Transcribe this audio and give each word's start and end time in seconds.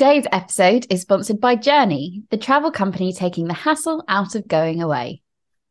Today's 0.00 0.24
episode 0.32 0.86
is 0.88 1.02
sponsored 1.02 1.42
by 1.42 1.56
Journee, 1.56 2.22
the 2.30 2.38
travel 2.38 2.70
company 2.70 3.12
taking 3.12 3.48
the 3.48 3.52
hassle 3.52 4.02
out 4.08 4.34
of 4.34 4.48
going 4.48 4.80
away. 4.80 5.20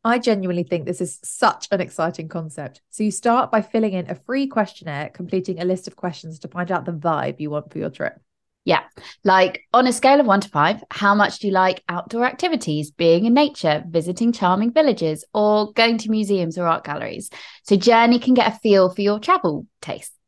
I 0.04 0.20
genuinely 0.20 0.62
think 0.62 0.86
this 0.86 1.00
is 1.00 1.18
such 1.24 1.66
an 1.72 1.80
exciting 1.80 2.28
concept. 2.28 2.80
So, 2.90 3.02
you 3.02 3.10
start 3.10 3.50
by 3.50 3.60
filling 3.60 3.92
in 3.92 4.08
a 4.08 4.14
free 4.14 4.46
questionnaire, 4.46 5.08
completing 5.08 5.60
a 5.60 5.64
list 5.64 5.88
of 5.88 5.96
questions 5.96 6.38
to 6.38 6.48
find 6.48 6.70
out 6.70 6.84
the 6.84 6.92
vibe 6.92 7.40
you 7.40 7.50
want 7.50 7.72
for 7.72 7.78
your 7.78 7.90
trip. 7.90 8.20
Yeah. 8.64 8.82
Like 9.24 9.62
on 9.74 9.88
a 9.88 9.92
scale 9.92 10.20
of 10.20 10.26
one 10.26 10.42
to 10.42 10.48
five, 10.48 10.84
how 10.92 11.16
much 11.16 11.40
do 11.40 11.48
you 11.48 11.52
like 11.52 11.82
outdoor 11.88 12.24
activities, 12.24 12.92
being 12.92 13.24
in 13.24 13.34
nature, 13.34 13.82
visiting 13.88 14.30
charming 14.30 14.72
villages, 14.72 15.24
or 15.34 15.72
going 15.72 15.98
to 15.98 16.08
museums 16.08 16.56
or 16.56 16.68
art 16.68 16.84
galleries? 16.84 17.30
So 17.64 17.74
Journee 17.74 18.22
can 18.22 18.34
get 18.34 18.54
a 18.54 18.56
feel 18.60 18.90
for 18.90 19.00
your 19.00 19.18
travel 19.18 19.66
tastes. 19.82 20.19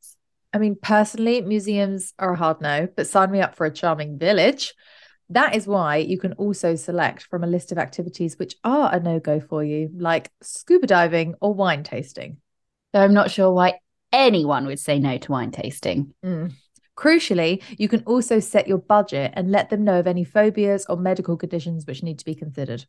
I 0.52 0.58
mean, 0.58 0.76
personally, 0.80 1.40
museums 1.40 2.12
are 2.18 2.34
a 2.34 2.36
hard 2.36 2.60
no, 2.60 2.88
but 2.94 3.06
sign 3.06 3.30
me 3.30 3.40
up 3.40 3.54
for 3.54 3.66
a 3.66 3.72
charming 3.72 4.18
village. 4.18 4.74
That 5.30 5.54
is 5.56 5.66
why 5.66 5.96
you 5.96 6.18
can 6.18 6.34
also 6.34 6.74
select 6.74 7.22
from 7.24 7.42
a 7.42 7.46
list 7.46 7.72
of 7.72 7.78
activities 7.78 8.38
which 8.38 8.56
are 8.64 8.94
a 8.94 9.00
no 9.00 9.18
go 9.18 9.40
for 9.40 9.64
you, 9.64 9.90
like 9.96 10.30
scuba 10.42 10.86
diving 10.86 11.34
or 11.40 11.54
wine 11.54 11.84
tasting. 11.84 12.36
Though 12.92 13.00
I'm 13.00 13.14
not 13.14 13.30
sure 13.30 13.50
why 13.50 13.78
anyone 14.12 14.66
would 14.66 14.78
say 14.78 14.98
no 14.98 15.16
to 15.16 15.32
wine 15.32 15.50
tasting. 15.50 16.12
Mm. 16.22 16.52
Crucially, 16.96 17.62
you 17.78 17.88
can 17.88 18.02
also 18.04 18.38
set 18.38 18.68
your 18.68 18.78
budget 18.78 19.32
and 19.34 19.50
let 19.50 19.70
them 19.70 19.84
know 19.84 19.98
of 19.98 20.06
any 20.06 20.24
phobias 20.24 20.84
or 20.86 20.98
medical 20.98 21.38
conditions 21.38 21.86
which 21.86 22.02
need 22.02 22.18
to 22.18 22.24
be 22.26 22.34
considered. 22.34 22.84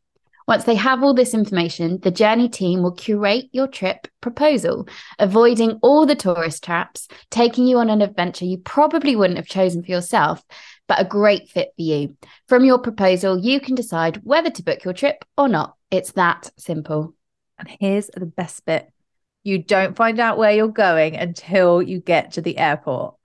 Once 0.48 0.64
they 0.66 0.76
have 0.76 1.04
all 1.04 1.14
this 1.14 1.34
information, 1.34 2.00
the 2.02 2.12
Journee 2.12 2.52
team 2.52 2.84
will 2.84 2.92
curate 2.92 3.46
your 3.52 3.68
trip 3.68 4.08
proposal, 4.22 4.88
avoiding 5.20 5.80
all 5.82 6.06
the 6.06 6.16
tourist 6.16 6.64
traps, 6.64 7.08
taking 7.30 7.66
you 7.66 7.78
on 7.78 7.90
an 7.90 8.02
adventure 8.02 8.46
you 8.46 8.58
probably 8.58 9.16
wouldn't 9.16 9.38
have 9.38 9.48
chosen 9.48 9.84
for 9.84 9.92
yourself, 9.92 10.44
but 10.88 11.00
a 11.00 11.06
great 11.06 11.50
fit 11.50 11.70
for 11.76 11.82
you. 11.82 12.16
From 12.48 12.66
your 12.66 12.80
proposal, 12.80 13.38
you 13.38 13.60
can 13.60 13.76
decide 13.76 14.22
whether 14.24 14.50
to 14.50 14.64
book 14.64 14.84
your 14.84 14.94
trip 14.94 15.24
or 15.38 15.48
not. 15.48 15.76
It's 15.92 16.12
that 16.14 16.52
simple. 16.58 17.14
And 17.58 17.70
here's 17.80 18.08
the 18.08 18.26
best 18.26 18.66
bit 18.66 18.90
you 19.44 19.58
don't 19.58 19.96
find 19.96 20.20
out 20.20 20.38
where 20.38 20.54
you're 20.54 20.70
going 20.70 21.18
until 21.18 21.82
you 21.82 22.00
get 22.00 22.34
to 22.34 22.42
the 22.42 22.58
airport. 22.58 23.16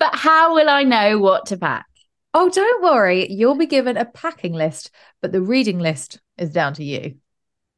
But 0.00 0.14
how 0.16 0.54
will 0.54 0.68
I 0.68 0.82
know 0.82 1.18
what 1.18 1.46
to 1.46 1.56
pack? 1.56 1.86
Oh, 2.32 2.48
don't 2.48 2.82
worry. 2.82 3.30
You'll 3.30 3.56
be 3.56 3.66
given 3.66 3.96
a 3.96 4.04
packing 4.04 4.52
list, 4.52 4.90
but 5.20 5.32
the 5.32 5.40
reading 5.40 5.78
list 5.78 6.20
is 6.40 6.50
down 6.50 6.74
to 6.74 6.84
you. 6.84 7.14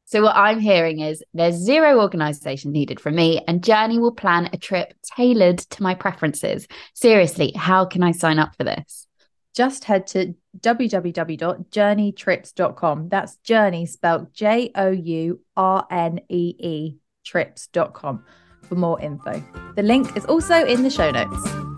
So, 0.05 0.21
what 0.21 0.35
I'm 0.35 0.59
hearing 0.59 0.99
is 0.99 1.23
there's 1.33 1.55
zero 1.55 2.01
organization 2.01 2.71
needed 2.71 2.99
from 2.99 3.15
me, 3.15 3.41
and 3.47 3.61
Journee 3.61 3.99
will 3.99 4.11
plan 4.11 4.49
a 4.51 4.57
trip 4.57 4.93
tailored 5.15 5.59
to 5.59 5.83
my 5.83 5.95
preferences. 5.95 6.67
Seriously, 6.93 7.53
how 7.55 7.85
can 7.85 8.03
I 8.03 8.11
sign 8.11 8.39
up 8.39 8.53
for 8.55 8.65
this? 8.65 9.07
Just 9.55 9.85
head 9.85 10.07
to 10.07 10.35
www.journeetrips.com. 10.59 13.09
That's 13.09 13.37
Journee 13.45 13.87
spelled 13.87 14.33
J 14.33 14.71
O 14.75 14.89
U 14.91 15.39
R 15.55 15.87
N 15.89 16.19
E 16.29 16.55
E 16.59 16.97
trips.com 17.23 18.25
for 18.63 18.75
more 18.75 18.99
info. 18.99 19.41
The 19.75 19.83
link 19.83 20.17
is 20.17 20.25
also 20.25 20.65
in 20.65 20.83
the 20.83 20.89
show 20.89 21.11
notes. 21.11 21.72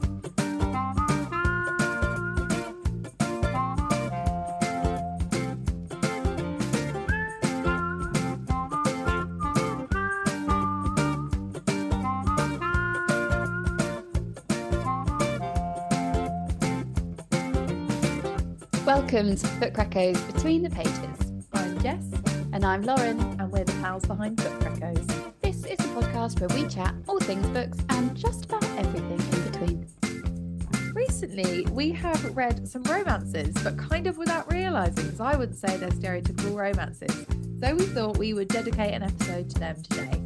Welcome 19.15 19.37
to 19.37 19.79
Echoes 19.79 20.19
Between 20.23 20.61
the 20.61 20.69
Pages. 20.69 21.31
I'm 21.53 21.81
Jess, 21.81 22.03
And 22.51 22.65
I'm 22.65 22.81
Lauren. 22.81 23.17
and 23.39 23.49
we're 23.49 23.63
the 23.63 23.71
pals 23.81 24.03
behind 24.03 24.41
Echoes. 24.41 25.07
This 25.41 25.63
is 25.63 25.79
a 25.79 25.87
podcast 25.93 26.41
where 26.41 26.49
we 26.61 26.67
chat 26.67 26.93
all 27.07 27.21
things 27.21 27.47
books 27.47 27.77
and 27.91 28.13
just 28.13 28.43
about 28.43 28.65
everything 28.77 29.21
in 29.21 29.51
between. 29.51 30.93
Recently, 30.93 31.65
we 31.71 31.91
have 31.91 32.35
read 32.35 32.67
some 32.67 32.83
romances, 32.83 33.55
but 33.63 33.77
kind 33.77 34.05
of 34.07 34.17
without 34.17 34.51
realizing, 34.51 35.05
because 35.05 35.21
I 35.21 35.37
wouldn't 35.37 35.57
say 35.57 35.77
they're 35.77 35.91
stereotypical 35.91 36.53
romances. 36.53 37.25
So 37.61 37.73
we 37.73 37.85
thought 37.85 38.17
we 38.17 38.33
would 38.33 38.49
dedicate 38.49 38.93
an 38.93 39.03
episode 39.03 39.49
to 39.51 39.59
them 39.61 39.81
today. 39.81 40.21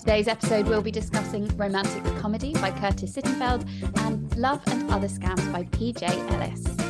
Today's 0.00 0.26
episode 0.26 0.66
we'll 0.66 0.82
be 0.82 0.90
discussing 0.90 1.46
Romantic 1.56 2.02
Comedy 2.18 2.54
by 2.54 2.72
Curtis 2.72 3.14
Sittenfeld 3.16 3.68
and 3.98 4.36
Love 4.36 4.62
and 4.66 4.90
Other 4.90 5.06
Scams 5.06 5.52
by 5.52 5.62
PJ 5.62 6.02
Ellis. 6.32 6.85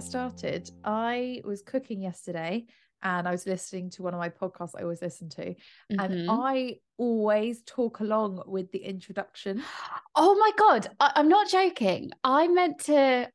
Get 0.00 0.08
started, 0.08 0.70
I 0.84 1.42
was 1.44 1.62
cooking 1.62 2.00
yesterday 2.02 2.64
and 3.02 3.26
I 3.26 3.30
was 3.30 3.46
listening 3.46 3.90
to 3.90 4.02
one 4.02 4.12
of 4.12 4.20
my 4.20 4.28
podcasts 4.28 4.72
I 4.78 4.82
always 4.82 5.00
listen 5.00 5.30
to, 5.30 5.54
and 5.88 6.00
Mhm. 6.00 6.26
I 6.28 6.76
always 6.98 7.62
talk 7.62 8.00
along 8.00 8.42
with 8.46 8.70
the 8.72 8.78
introduction. 8.84 9.62
Oh 10.16 10.34
my 10.34 10.50
God, 10.58 10.88
I- 10.98 11.12
I'm 11.16 11.28
not 11.28 11.48
joking. 11.48 12.10
I 12.24 12.48
meant 12.48 12.80
to, 12.86 13.30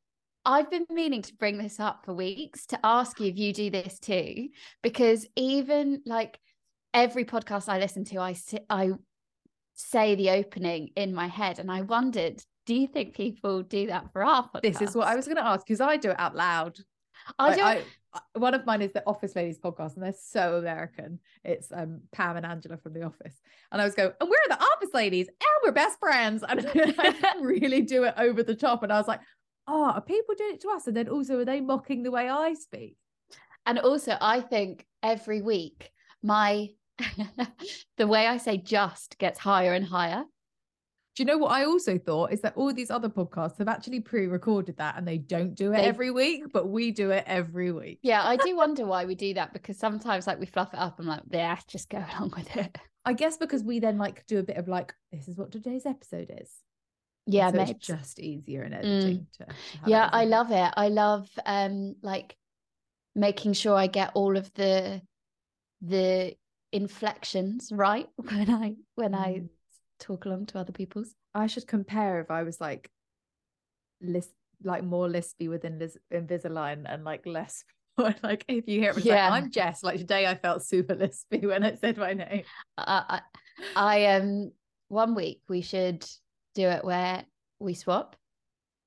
I've 0.45 0.69
been 0.69 0.85
meaning 0.89 1.21
to 1.23 1.35
bring 1.35 1.57
this 1.57 1.79
up 1.79 2.05
for 2.05 2.13
weeks 2.13 2.65
to 2.67 2.79
ask 2.83 3.19
you 3.19 3.27
if 3.27 3.37
you 3.37 3.53
do 3.53 3.69
this 3.71 3.97
too, 3.97 4.49
because 4.83 5.25
even 5.35 6.01
like 6.05 6.37
every 6.93 7.25
podcast 7.25 7.69
I 7.69 7.79
listen 7.79 8.03
to, 8.05 8.19
I, 8.19 8.35
I 8.69 8.91
say 9.73 10.15
the 10.15 10.29
opening 10.31 10.89
in 10.95 11.13
my 11.15 11.27
head, 11.27 11.57
and 11.59 11.71
I 11.71 11.81
wondered, 11.81 12.43
do 12.65 12.75
you 12.75 12.87
think 12.87 13.15
people 13.15 13.61
do 13.61 13.87
that 13.87 14.11
for 14.11 14.23
our 14.23 14.49
podcast? 14.49 14.61
This 14.61 14.81
is 14.81 14.95
what 14.95 15.07
I 15.07 15.15
was 15.15 15.25
going 15.25 15.37
to 15.37 15.45
ask 15.45 15.65
because 15.65 15.81
I 15.81 15.97
do 15.97 16.11
it 16.11 16.19
out 16.19 16.35
loud. 16.35 16.77
I 17.39 17.55
don't. 17.55 17.65
I- 17.65 17.83
one 18.33 18.53
of 18.53 18.65
mine 18.65 18.81
is 18.81 18.93
the 18.93 19.03
Office 19.05 19.35
Ladies 19.35 19.59
podcast, 19.59 19.95
and 19.95 20.03
they're 20.03 20.13
so 20.17 20.55
American. 20.55 21.19
It's 21.43 21.69
um, 21.73 22.01
Pam 22.13 22.37
and 22.37 22.45
Angela 22.45 22.77
from 22.77 22.93
The 22.93 23.03
Office, 23.03 23.41
and 23.71 23.81
I 23.81 23.85
was 23.85 23.93
going, 23.93 24.11
and 24.21 24.29
we're 24.29 24.37
the 24.47 24.61
Office 24.61 24.93
Ladies, 24.93 25.27
and 25.27 25.47
we're 25.63 25.73
best 25.73 25.99
friends, 25.99 26.43
and 26.47 26.65
I 26.75 27.33
really 27.41 27.81
do 27.81 28.05
it 28.05 28.13
over 28.17 28.41
the 28.41 28.55
top, 28.55 28.83
and 28.83 28.93
I 28.93 28.97
was 28.97 29.07
like, 29.07 29.19
oh, 29.67 29.91
are 29.91 30.01
people 30.01 30.35
doing 30.37 30.53
it 30.53 30.61
to 30.61 30.69
us? 30.69 30.87
And 30.87 30.95
then 30.95 31.09
also, 31.09 31.39
are 31.39 31.45
they 31.45 31.61
mocking 31.61 32.03
the 32.03 32.11
way 32.11 32.29
I 32.29 32.53
speak? 32.53 32.95
And 33.65 33.79
also, 33.79 34.17
I 34.21 34.41
think 34.41 34.85
every 35.03 35.41
week 35.41 35.91
my 36.23 36.69
the 37.97 38.07
way 38.07 38.27
I 38.27 38.37
say 38.37 38.57
just 38.57 39.17
gets 39.17 39.39
higher 39.39 39.73
and 39.73 39.85
higher. 39.85 40.23
Do 41.15 41.23
you 41.23 41.25
know 41.27 41.37
what 41.37 41.51
I 41.51 41.63
also 41.63 41.97
thought 41.97 42.33
is 42.33 42.41
that 42.41 42.57
all 42.57 42.73
these 42.73 42.91
other 42.91 43.07
podcasts 43.07 43.57
have 43.59 43.69
actually 43.69 44.01
pre-recorded 44.01 44.75
that, 44.77 44.97
and 44.97 45.07
they 45.07 45.17
don't 45.17 45.55
do 45.55 45.71
it 45.71 45.77
They- 45.77 45.83
every 45.85 46.11
week, 46.11 46.51
but 46.51 46.67
we 46.67 46.91
do 46.91 47.11
it 47.11 47.23
every 47.25 47.71
week. 47.71 47.99
Yeah, 48.01 48.21
I 48.23 48.35
do 48.35 48.55
wonder 48.55 48.85
why 48.85 49.05
we 49.05 49.15
do 49.15 49.33
that 49.35 49.53
because 49.53 49.77
sometimes 49.77 50.27
like 50.27 50.39
we 50.39 50.45
fluff 50.45 50.73
it 50.73 50.79
up. 50.79 50.99
I'm 50.99 51.07
like, 51.07 51.21
yeah, 51.31 51.57
just 51.67 51.89
go 51.89 51.99
along 52.19 52.33
with 52.35 52.53
it. 52.57 52.77
I 53.05 53.13
guess 53.13 53.37
because 53.37 53.63
we 53.63 53.79
then 53.79 53.97
like 53.97 54.25
do 54.27 54.39
a 54.39 54.43
bit 54.43 54.57
of 54.57 54.67
like, 54.67 54.93
this 55.11 55.27
is 55.29 55.37
what 55.37 55.51
today's 55.51 55.85
episode 55.85 56.31
is. 56.41 56.51
Yeah, 57.27 57.49
so 57.51 57.61
it's 57.61 57.85
just 57.87 58.19
easier 58.19 58.63
in 58.63 58.73
editing. 58.73 59.27
To, 59.39 59.45
to 59.45 59.53
yeah, 59.87 60.09
I 60.11 60.25
love 60.25 60.51
it. 60.51 60.73
I 60.75 60.89
love 60.89 61.29
um 61.45 61.95
like 62.01 62.35
making 63.15 63.53
sure 63.53 63.75
I 63.75 63.87
get 63.87 64.11
all 64.15 64.35
of 64.35 64.53
the 64.55 65.01
the 65.81 66.35
inflections 66.71 67.71
right 67.71 68.07
when 68.17 68.49
I 68.49 68.75
when 68.95 69.15
I 69.15 69.29
Mm. 69.33 69.49
Talk 69.99 70.25
along 70.25 70.47
to 70.47 70.59
other 70.59 70.73
people's. 70.73 71.15
I 71.33 71.47
should 71.47 71.67
compare 71.67 72.19
if 72.21 72.29
I 72.31 72.43
was 72.43 72.59
like 72.61 72.89
list 74.01 74.31
like 74.63 74.83
more 74.83 75.07
lispy 75.07 75.49
within 75.49 75.79
Liz- 75.79 75.97
Invisalign 76.13 76.83
and 76.85 77.03
like 77.03 77.25
less 77.25 77.63
like 77.97 78.43
if 78.47 78.67
you 78.67 78.79
hear 78.81 78.91
it, 78.91 78.97
it's 78.97 79.05
Yeah. 79.05 79.29
like 79.29 79.43
I'm 79.43 79.51
Jess. 79.51 79.83
Like 79.83 79.99
today 79.99 80.27
I 80.27 80.35
felt 80.35 80.63
super 80.63 80.95
lispy 81.03 81.45
when 81.47 81.63
I 81.63 81.75
said 81.75 81.97
my 81.97 82.13
name. 82.13 82.43
I, 82.77 83.03
I 83.09 83.21
I 83.75 84.05
um 84.15 84.51
one 84.89 85.15
week 85.15 85.41
we 85.47 85.61
should 85.61 86.05
do 86.55 86.67
it 86.67 86.83
where 86.83 87.23
we 87.59 87.73
swap 87.73 88.15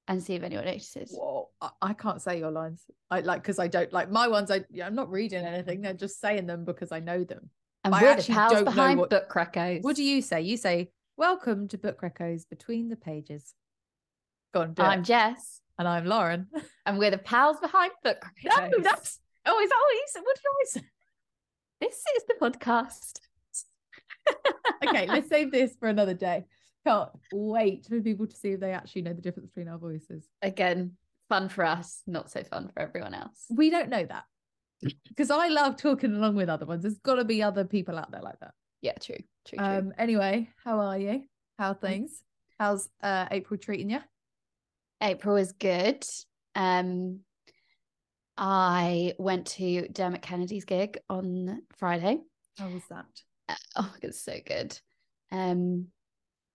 and 0.09 0.23
see 0.23 0.35
if 0.35 0.43
anyone 0.43 0.65
notices. 0.67 1.11
Whoa, 1.15 1.49
I, 1.61 1.71
I 1.83 1.93
can't 1.95 2.21
say 2.21 2.39
your 2.39 2.51
lines. 2.51 2.83
I 3.11 3.21
like 3.21 3.43
because 3.43 3.59
I 3.59 3.69
don't 3.69 3.93
like 3.93 4.11
my 4.11 4.29
ones. 4.29 4.51
I 4.51 4.65
yeah, 4.71 4.87
I'm 4.87 4.95
not 4.95 5.11
reading 5.11 5.45
anything. 5.45 5.81
They're 5.81 5.95
just 5.95 6.21
saying 6.21 6.47
them 6.47 6.65
because 6.65 6.93
I 6.93 7.01
know 7.01 7.25
them. 7.25 7.51
And 7.85 7.95
I 7.95 8.03
we're 8.03 8.09
the 8.09 8.19
actually 8.19 8.35
pals 8.35 8.53
don't 8.53 8.65
know 8.67 8.71
behind 8.73 9.01
what- 9.01 9.11
Book 9.11 9.31
Reccos. 9.33 9.83
What 9.83 9.97
do 9.97 10.03
you 10.05 10.21
say? 10.23 10.43
You 10.43 10.57
say 10.59 10.91
welcome 11.19 11.67
to 11.67 11.77
Book 11.77 12.01
Reccos 12.01 12.49
between 12.49 12.89
the 12.89 12.97
pages. 12.97 13.53
Go 14.55 14.61
on, 14.61 14.75
I'm 14.79 15.01
it. 15.01 15.05
Jess, 15.05 15.61
and 15.77 15.89
I'm 15.89 16.07
Lauren. 16.07 16.47
and 16.87 16.97
we're 16.97 17.11
the 17.11 17.19
pals 17.19 17.59
behind 17.59 17.91
Book 18.05 18.25
no, 18.45 18.71
that's 18.81 19.19
oh, 19.45 19.61
is 19.61 19.69
that 19.69 19.77
what 19.77 19.93
you 19.93 20.05
said? 20.07 20.21
What 20.23 20.37
did 20.37 20.45
I 20.47 20.65
say? 20.65 20.87
This 21.81 22.03
is 22.17 22.23
the 22.29 22.35
podcast. 22.41 23.19
okay, 24.89 25.07
let's 25.09 25.29
save 25.31 25.51
this 25.51 25.75
for 25.79 25.89
another 25.89 26.15
day. 26.15 26.45
Can't 26.87 27.11
wait 27.33 27.87
for 27.87 28.01
people 28.01 28.29
to 28.29 28.37
see 28.37 28.51
if 28.51 28.61
they 28.61 28.73
actually 28.73 29.03
know 29.03 29.13
the 29.13 29.21
difference 29.21 29.51
between 29.51 29.69
our 29.69 29.79
voices. 29.79 30.25
Again, 30.41 30.93
fun 31.29 31.49
for 31.49 31.65
us, 31.65 32.01
not 32.07 32.31
so 32.31 32.45
fun 32.45 32.71
for 32.73 32.81
everyone 32.81 33.15
else. 33.15 33.45
We 33.51 33.71
don't 33.71 33.89
know 33.89 34.05
that. 34.05 34.25
because 35.09 35.33
I 35.33 35.49
love 35.49 35.77
talking 35.77 36.15
along 36.15 36.37
with 36.37 36.49
other 36.49 36.65
ones. 36.65 36.83
There's 36.83 36.99
got 36.99 37.17
to 37.17 37.25
be 37.25 37.43
other 37.43 37.65
people 37.65 37.99
out 37.99 38.13
there 38.13 38.23
like 38.23 38.39
that. 38.41 38.55
Yeah, 38.81 38.95
true, 39.03 39.19
true, 39.49 39.59
true. 39.59 39.67
Um. 39.67 39.93
Anyway, 39.99 40.49
how 40.65 40.81
are 40.81 40.99
you? 40.99 41.25
How 41.59 41.71
are 41.71 41.75
things? 41.75 42.23
How's 42.59 42.89
uh 43.03 43.27
April 43.31 43.59
treating 43.59 43.91
you? 43.91 44.01
April 45.01 45.37
is 45.37 45.53
good. 45.53 46.05
Um, 46.55 47.21
I 48.37 49.15
went 49.19 49.47
to 49.49 49.89
Dermot 49.89 50.23
Kennedy's 50.23 50.65
gig 50.65 50.99
on 51.09 51.63
Friday. 51.77 52.21
How 52.59 52.69
was 52.69 52.83
that? 52.91 53.07
Oh, 53.77 53.93
it's 54.03 54.23
so 54.23 54.35
good. 54.45 54.79
Um, 55.33 55.87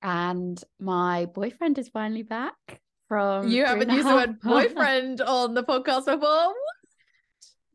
and 0.01 0.61
my 0.79 1.25
boyfriend 1.25 1.77
is 1.77 1.89
finally 1.89 2.23
back 2.23 2.81
from. 3.07 3.47
You 3.47 3.65
haven't 3.65 3.89
used 3.89 4.07
the 4.07 4.13
word 4.13 4.39
boyfriend 4.41 5.21
on 5.21 5.53
the 5.53 5.63
podcast 5.63 6.05
before. 6.05 6.53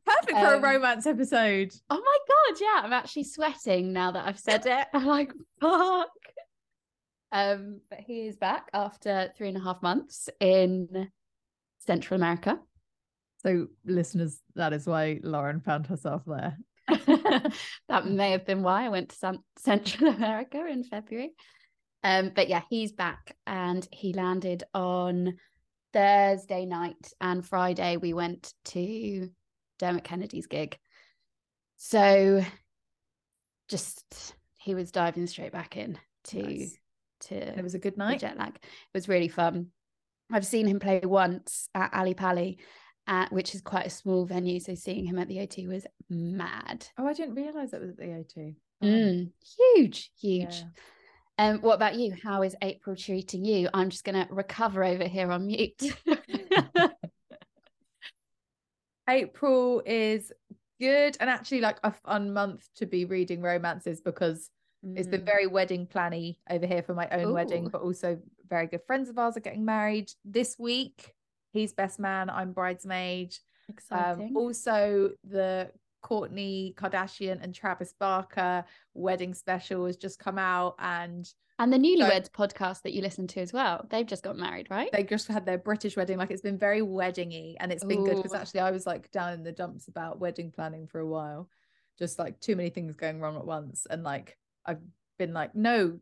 Perfect 0.09 0.39
for 0.39 0.55
Um, 0.55 0.65
a 0.65 0.67
romance 0.67 1.07
episode. 1.07 1.73
Oh 1.91 2.01
my 2.01 2.19
god, 2.29 2.61
yeah, 2.61 2.81
I'm 2.85 2.93
actually 2.93 3.25
sweating 3.25 3.93
now 3.93 4.11
that 4.13 4.27
I've 4.27 4.39
said 4.39 4.67
it. 4.67 4.87
I'm 4.95 5.07
like, 5.07 5.33
fuck. 5.61 6.09
Um, 7.31 7.81
but 7.91 8.01
he 8.01 8.27
is 8.27 8.37
back 8.37 8.69
after 8.73 9.31
three 9.37 9.49
and 9.49 9.57
a 9.57 9.61
half 9.61 9.83
months 9.83 10.29
in 10.41 11.11
Central 11.87 12.19
America. 12.19 12.59
So, 13.43 13.69
listeners, 13.85 14.41
that 14.57 14.73
is 14.73 14.87
why 14.87 15.21
Lauren 15.23 15.61
found 15.61 15.87
herself 15.87 16.23
there. 16.27 16.57
that 17.89 18.07
may 18.07 18.31
have 18.33 18.47
been 18.47 18.63
why 18.63 18.87
I 18.87 18.89
went 18.89 19.11
to 19.11 19.39
Central 19.59 20.11
America 20.15 20.67
in 20.67 20.85
February. 20.85 21.33
Um, 22.03 22.33
but 22.35 22.49
yeah, 22.49 22.63
he's 22.71 22.93
back 22.93 23.37
and 23.47 23.87
he 23.93 24.13
landed 24.13 24.65
on 24.73 25.35
Thursday 25.93 26.65
night 26.65 27.13
and 27.21 27.45
Friday 27.45 27.97
we 27.97 28.13
went 28.13 28.53
to 28.67 29.31
Dermot 29.79 30.05
Kennedy's 30.05 30.47
gig. 30.47 30.79
So 31.77 32.43
just 33.69 34.35
he 34.59 34.75
was 34.75 34.91
diving 34.91 35.27
straight 35.27 35.53
back 35.53 35.77
in 35.77 35.99
to 36.25 36.43
Nice. 36.43 36.79
to 37.21 37.35
It 37.37 37.63
was 37.63 37.75
a 37.75 37.79
good 37.79 37.97
night. 37.97 38.21
jet 38.21 38.37
lag. 38.39 38.55
It 38.57 38.63
was 38.95 39.09
really 39.09 39.29
fun. 39.29 39.69
I've 40.31 40.47
seen 40.47 40.67
him 40.67 40.79
play 40.81 41.01
once 41.05 41.69
at 41.75 41.93
Ali 41.95 42.15
Pali, 42.15 42.59
uh, 43.07 43.27
which 43.31 43.55
is 43.55 43.63
quite 43.63 43.87
a 43.87 43.91
small 43.91 44.27
venue. 44.27 44.61
So 44.61 44.75
seeing 44.75 45.05
him 45.07 45.19
at 45.19 45.29
the 45.29 45.39
O2 45.39 45.69
was 45.69 45.87
mad. 46.11 46.87
Oh, 46.99 47.07
I 47.07 47.13
didn't 47.15 47.35
realize 47.35 47.73
it 47.73 47.81
was 47.81 47.91
at 47.91 47.97
the 47.97 48.05
O2. 48.05 48.55
Oh, 48.83 48.87
Mm, 48.87 49.33
huge, 49.75 50.11
huge. 50.21 50.55
yeah. 50.57 50.65
Um, 51.41 51.61
what 51.61 51.75
about 51.75 51.95
you? 51.95 52.15
How 52.23 52.43
is 52.43 52.57
April 52.63 52.95
treating 52.97 53.45
you? 53.45 53.69
I'm 53.73 53.91
just 53.91 54.05
gonna 54.05 54.27
recover 54.31 54.85
over 54.85 55.05
here 55.05 55.31
on 55.31 55.47
mute. 55.47 55.83
April 59.09 59.83
is 59.87 60.33
good 60.81 61.17
and 61.21 61.29
actually 61.29 61.61
like 61.61 61.79
a 61.83 61.91
fun 61.91 62.33
month 62.33 62.69
to 62.77 62.87
be 62.87 63.05
reading 63.05 63.43
romances 63.43 64.01
because 64.01 64.51
it's 64.95 65.09
been 65.09 65.23
Mm, 65.23 65.27
very 65.27 65.47
wedding 65.49 65.87
planny 65.87 66.37
over 66.49 66.65
here 66.65 66.83
for 66.83 66.95
my 66.95 67.09
own 67.09 67.33
wedding, 67.33 67.69
but 67.69 67.83
also 67.83 68.17
very 68.49 68.69
good 68.69 68.83
friends 68.87 69.09
of 69.09 69.19
ours 69.19 69.37
are 69.37 69.41
getting 69.41 69.65
married 69.65 70.13
this 70.25 70.57
week. 70.57 71.15
He's 71.53 71.73
best 71.73 71.99
man, 71.99 72.31
I'm 72.31 72.53
bridesmaid. 72.53 73.35
exciting. 73.69 74.29
Um, 74.29 74.37
also, 74.37 75.11
the 75.25 75.73
Kourtney 76.05 76.75
Kardashian 76.77 77.43
and 77.43 77.53
Travis 77.53 77.93
Barker 77.99 78.65
wedding 78.95 79.35
special 79.35 79.87
has 79.87 79.97
just 79.97 80.21
come 80.21 80.39
out, 80.39 80.77
and 80.79 81.29
and 81.59 81.73
the 81.73 81.79
Newlyweds 81.79 82.31
podcast 82.31 82.83
that 82.83 82.93
you 82.93 83.03
listen 83.03 83.27
to 83.29 83.41
as 83.41 83.53
well. 83.53 83.85
They've 83.91 84.07
just 84.07 84.23
got 84.23 84.37
married, 84.37 84.69
right? 84.71 84.91
they 84.93 85.03
just 85.03 85.29
had 85.29 85.45
their 85.45 85.59
British 85.59 85.97
wedding. 85.97 86.19
Like 86.19 86.31
it's 86.31 86.43
been 86.43 86.59
very 86.59 86.81
weddingy, 86.81 87.57
and 87.61 87.73
it's 87.73 87.85
been 87.85 88.05
good 88.05 88.17
because 88.17 88.35
actually 88.35 88.61
I 88.61 88.71
was 88.71 88.87
like 88.87 89.11
down 89.11 89.33
in 89.33 89.43
the 89.43 89.53
dumps 89.53 89.89
about 89.89 90.21
wedding 90.21 90.51
planning 90.51 90.87
for 90.87 91.01
a 91.01 91.07
while, 91.07 91.49
just 91.99 92.19
like 92.19 92.39
too 92.41 92.57
many 92.57 92.71
things 92.71 92.95
going 92.95 93.21
wrong 93.21 93.37
at 93.37 93.45
once, 93.47 93.87
and 93.91 94.03
like 94.03 94.37
I've 94.65 94.81
been 95.19 95.33
like, 95.33 95.55
no. 95.55 95.99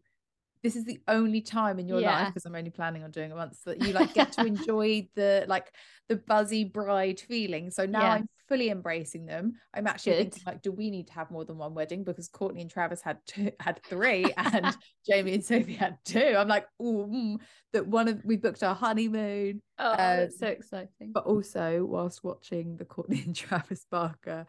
This 0.63 0.75
is 0.75 0.85
the 0.85 0.99
only 1.07 1.43
time 1.43 1.79
in 1.79 1.87
your 1.87 2.01
life 2.01 2.29
because 2.29 2.45
I'm 2.45 2.57
only 2.57 2.71
planning 2.71 3.05
on 3.05 3.13
doing 3.13 3.31
it 3.31 3.37
once 3.37 3.61
that 3.67 3.83
you 3.83 3.93
like 3.93 4.15
get 4.15 4.33
to 4.33 4.47
enjoy 4.47 5.07
the 5.15 5.45
like 5.47 5.71
the 6.09 6.17
buzzy 6.17 6.65
bride 6.65 7.21
feeling. 7.21 7.71
So 7.71 7.87
now 7.87 8.01
Yeah. 8.01 8.13
I'm 8.15 8.29
fully 8.49 8.71
embracing 8.71 9.27
them. 9.27 9.55
I'm 9.75 9.87
actually 9.87 10.13
Good. 10.13 10.19
thinking 10.35 10.43
like, 10.47 10.63
do 10.63 10.73
we 10.73 10.91
need 10.91 11.09
to 11.09 11.13
have 11.15 11.31
more 11.31 11.45
than 11.45 11.59
one 11.59 11.75
wedding? 11.75 12.05
Because 12.05 12.29
Kourtney 12.29 12.61
and 12.61 12.71
Travis 12.71 13.03
had 13.03 13.19
two, 13.27 13.51
had 13.61 13.83
three, 13.85 14.33
and 14.37 14.77
Jamie 15.09 15.35
and 15.35 15.45
Sophie 15.45 15.75
had 15.75 15.99
two. 16.05 16.35
I'm 16.37 16.49
like, 16.49 16.67
ooh, 16.81 17.07
mm, 17.07 17.41
that 17.73 17.87
one 17.87 18.09
of 18.09 18.25
we 18.25 18.37
booked 18.37 18.63
our 18.63 18.75
honeymoon, 18.75 19.63
Oh, 19.79 19.95
that's 19.97 20.39
so 20.39 20.47
Um, 20.47 20.53
exciting. 20.53 21.13
but 21.13 21.27
also 21.27 21.85
whilst 21.85 22.25
watching 22.25 22.77
the 22.77 22.85
Kourtney 22.85 23.25
and 23.27 23.35
Travis 23.37 23.87
Barker 23.91 24.47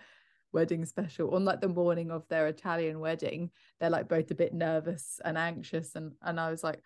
wedding 0.53 0.85
special 0.85 1.35
on 1.35 1.43
like 1.43 1.59
the 1.59 1.67
morning 1.67 2.09
of 2.09 2.27
their 2.29 2.47
Italian 2.47 2.99
wedding, 2.99 3.51
they're 3.79 3.89
like 3.89 4.07
both 4.07 4.31
a 4.31 4.35
bit 4.35 4.53
nervous 4.53 5.19
and 5.25 5.37
anxious, 5.37 5.95
and 5.95 6.13
and 6.21 6.39
I 6.39 6.49
was 6.51 6.63
like, 6.63 6.81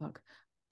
fuck. 0.00 0.20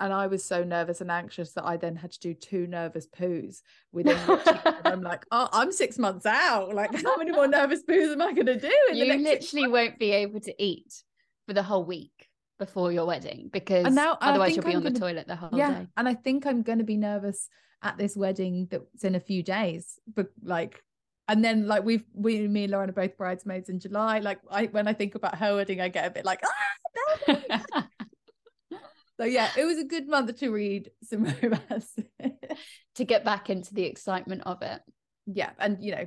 And 0.01 0.13
I 0.13 0.27
was 0.27 0.43
so 0.45 0.65
nervous 0.65 1.01
and 1.03 1.11
anxious 1.11 1.53
that 1.53 1.65
I 1.65 1.77
then 1.77 1.95
had 1.95 2.11
to 2.13 2.19
do 2.21 2.35
two 2.35 2.67
nervous 2.67 3.07
poos 3.07 3.61
within. 3.93 4.17
And 4.17 4.77
I'm 4.85 5.03
like, 5.03 5.27
oh, 5.31 5.49
I'm 5.53 5.71
six 5.71 5.99
months 5.99 6.25
out. 6.27 6.75
Like, 6.75 6.91
how 7.03 7.17
many 7.19 7.33
more 7.33 7.47
nervous 7.47 7.83
poos 7.85 8.11
am 8.13 8.23
I 8.23 8.33
going 8.33 8.47
to 8.47 8.59
do? 8.59 8.73
In 8.91 8.99
the 8.99 9.07
you 9.07 9.19
literally 9.19 9.69
won't 9.69 9.99
be 9.99 10.11
able 10.13 10.41
to 10.41 10.55
eat 10.63 11.05
for 11.47 11.53
the 11.53 11.63
whole 11.63 11.85
week 11.85 12.29
before 12.59 12.93
your 12.93 13.07
wedding 13.07 13.49
because 13.53 13.93
now 13.95 14.19
otherwise 14.21 14.55
you'll 14.55 14.65
be 14.65 14.73
I'm 14.73 14.79
on 14.79 14.85
the 14.85 14.91
gonna- 14.91 15.01
toilet 15.01 15.27
the 15.27 15.35
whole 15.37 15.49
yeah 15.55 15.71
day. 15.81 15.87
and 15.97 16.07
i 16.07 16.13
think 16.13 16.47
i'm 16.47 16.61
going 16.63 16.77
to 16.77 16.85
be 16.85 16.99
nervous 16.99 17.49
at 17.83 17.97
this 17.97 18.15
wedding 18.15 18.69
that's 18.71 19.03
in 19.03 19.15
a 19.15 19.21
few 19.21 19.43
days 19.43 19.99
but 20.15 20.27
like 20.43 20.83
and 21.27 21.43
then 21.43 21.67
like 21.67 21.85
we've 21.85 22.05
we 22.15 22.47
me 22.47 22.65
and 22.65 22.73
lauren 22.73 22.91
are 22.91 22.93
both 22.93 23.17
bridesmaids 23.17 23.71
in 23.71 23.81
july 23.81 24.19
like 24.19 24.41
i 24.51 24.67
when 24.67 24.87
i 24.87 24.93
think 24.93 25.15
about 25.15 25.37
her 25.39 25.55
wedding 25.57 25.81
i 25.81 25.89
get 25.89 26.07
a 26.07 26.11
bit 26.11 26.27
like 26.27 26.43
ah, 26.45 27.35
no. 27.75 27.83
So 29.21 29.27
yeah 29.27 29.51
it 29.57 29.65
was 29.65 29.79
a 29.79 29.85
good 29.85 30.09
month 30.09 30.39
to 30.39 30.51
read 30.51 30.91
some 31.05 31.25
romance 31.43 31.95
to 32.95 33.05
get 33.05 33.25
back 33.25 33.51
into 33.51 33.75
the 33.75 33.85
excitement 33.85 34.43
of 34.47 34.63
it. 34.63 34.81
yeah 35.27 35.51
and 35.59 35.83
you 35.83 35.93
know 35.93 36.07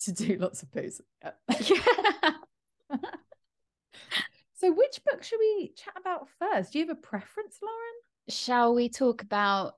to 0.00 0.12
do 0.12 0.36
lots 0.38 0.62
of 0.62 0.70
poos 0.70 1.00
Yeah. 1.22 2.30
So 4.58 4.72
which 4.72 5.00
book 5.04 5.22
should 5.22 5.38
we 5.38 5.74
chat 5.76 5.92
about 6.00 6.28
first 6.38 6.72
do 6.72 6.78
you 6.78 6.86
have 6.86 6.96
a 6.96 7.00
preference 7.00 7.58
lauren 7.62 7.96
Shall 8.28 8.74
we 8.74 8.88
talk 8.88 9.22
about 9.22 9.74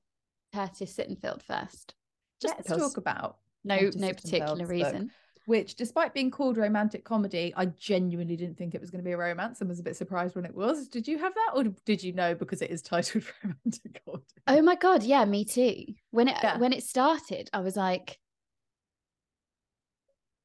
Curtis 0.55 0.97
Sittenfeld 0.97 1.43
first? 1.43 1.95
Just 2.41 2.55
let's 2.57 2.69
talk 2.69 2.97
about 2.97 3.37
no, 3.65 3.79
Curtis 3.79 3.97
no 3.97 4.13
particular 4.15 4.67
reason. 4.67 5.03
book. 5.03 5.11
Which 5.49 5.77
despite 5.77 6.13
being 6.13 6.31
called 6.31 6.59
romantic 6.59 7.05
comedy 7.05 7.55
i 7.57 7.65
genuinely 7.65 8.37
didn't 8.37 8.59
think 8.59 8.75
it 8.75 8.81
was 8.81 8.91
going 8.91 9.03
to 9.03 9.09
be 9.09 9.13
a 9.13 9.17
romance 9.17 9.61
and 9.61 9.69
was 9.69 9.81
a 9.81 9.83
bit 9.83 9.97
surprised 9.97 10.37
when 10.37 10.45
it 10.45 10.55
was 10.55 10.89
did 10.89 11.09
you 11.09 11.17
have 11.19 11.33
that 11.35 11.51
or 11.55 11.65
did 11.87 12.03
you 12.03 12.13
know 12.13 12.35
because 12.35 12.61
it 12.61 12.71
is 12.71 12.83
titled 12.83 13.25
romantic 13.43 14.03
comedy 14.05 14.25
Oh 14.47 14.63
my 14.63 14.77
god, 14.77 15.03
yeah, 15.03 15.25
me 15.25 15.45
too. 15.45 15.85
When 16.11 16.29
it 16.29 16.37
Yeah. 16.43 16.59
when 16.59 16.73
it 16.73 16.83
started, 16.83 17.51
I 17.53 17.61
was 17.61 17.77
like, 17.77 18.19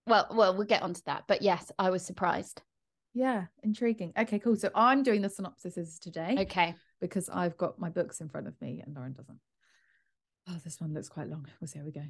well, 0.08 0.28
well, 0.32 0.56
we'll 0.56 0.68
get 0.68 0.82
onto 0.84 1.02
that. 1.06 1.24
But 1.28 1.42
yes, 1.42 1.72
I 1.80 1.90
was 1.90 2.06
surprised. 2.06 2.62
yeah 3.14 3.46
intriguing 3.62 4.12
okay 4.18 4.40
cool 4.40 4.56
so 4.56 4.70
i'm 4.74 5.04
doing 5.04 5.22
the 5.22 5.28
synopsises 5.30 6.00
today 6.00 6.36
Okay. 6.40 6.74
because 7.00 7.30
i've 7.30 7.56
got 7.58 7.78
my 7.80 7.90
books 7.90 8.22
in 8.22 8.28
front 8.30 8.48
of 8.48 8.56
me 8.60 8.82
and 8.84 8.96
lauren 8.96 9.14
doesn't 9.14 9.40
oh 10.50 10.58
this 10.64 10.82
one 10.82 10.94
looks 10.96 11.10
quite 11.10 11.30
long 11.30 11.46
we'll 11.62 11.68
see 11.68 11.78
how 11.80 11.86
we 11.86 11.92
go 11.92 12.08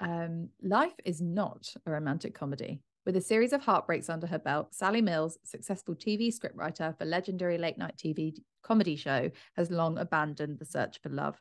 um 0.00 0.48
life 0.62 0.94
is 1.04 1.20
not 1.20 1.74
a 1.86 1.90
romantic 1.90 2.34
comedy 2.34 2.80
with 3.04 3.16
a 3.16 3.20
series 3.20 3.52
of 3.52 3.62
heartbreaks 3.62 4.08
under 4.08 4.26
her 4.26 4.38
belt 4.38 4.74
sally 4.74 5.02
mills 5.02 5.38
successful 5.44 5.94
tv 5.94 6.28
scriptwriter 6.28 6.96
for 6.96 7.04
legendary 7.04 7.58
late 7.58 7.78
night 7.78 7.96
tv 7.96 8.34
comedy 8.62 8.96
show 8.96 9.30
has 9.56 9.70
long 9.70 9.98
abandoned 9.98 10.58
the 10.58 10.64
search 10.64 11.00
for 11.02 11.08
love 11.08 11.40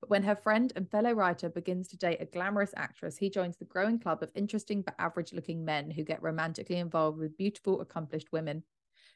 but 0.00 0.10
when 0.10 0.22
her 0.24 0.36
friend 0.36 0.72
and 0.76 0.90
fellow 0.90 1.12
writer 1.12 1.48
begins 1.48 1.88
to 1.88 1.96
date 1.96 2.20
a 2.20 2.26
glamorous 2.26 2.74
actress, 2.76 3.16
he 3.16 3.30
joins 3.30 3.56
the 3.56 3.64
growing 3.64 3.98
club 3.98 4.22
of 4.22 4.30
interesting 4.34 4.82
but 4.82 4.94
average 4.98 5.32
looking 5.32 5.64
men 5.64 5.90
who 5.90 6.04
get 6.04 6.22
romantically 6.22 6.76
involved 6.76 7.18
with 7.18 7.36
beautiful, 7.36 7.80
accomplished 7.80 8.32
women. 8.32 8.64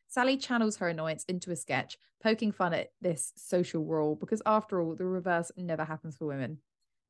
Sally 0.09 0.37
channels 0.37 0.77
her 0.77 0.89
annoyance 0.89 1.25
into 1.25 1.51
a 1.51 1.57
sketch, 1.57 1.97
poking 2.23 2.51
fun 2.51 2.75
at 2.75 2.93
this 3.01 3.33
social 3.37 3.85
rule 3.85 4.17
because, 4.17 4.43
after 4.45 4.81
all, 4.81 4.95
the 4.95 5.05
reverse 5.05 5.53
never 5.57 5.85
happens 5.85 6.17
for 6.17 6.27
women. 6.27 6.59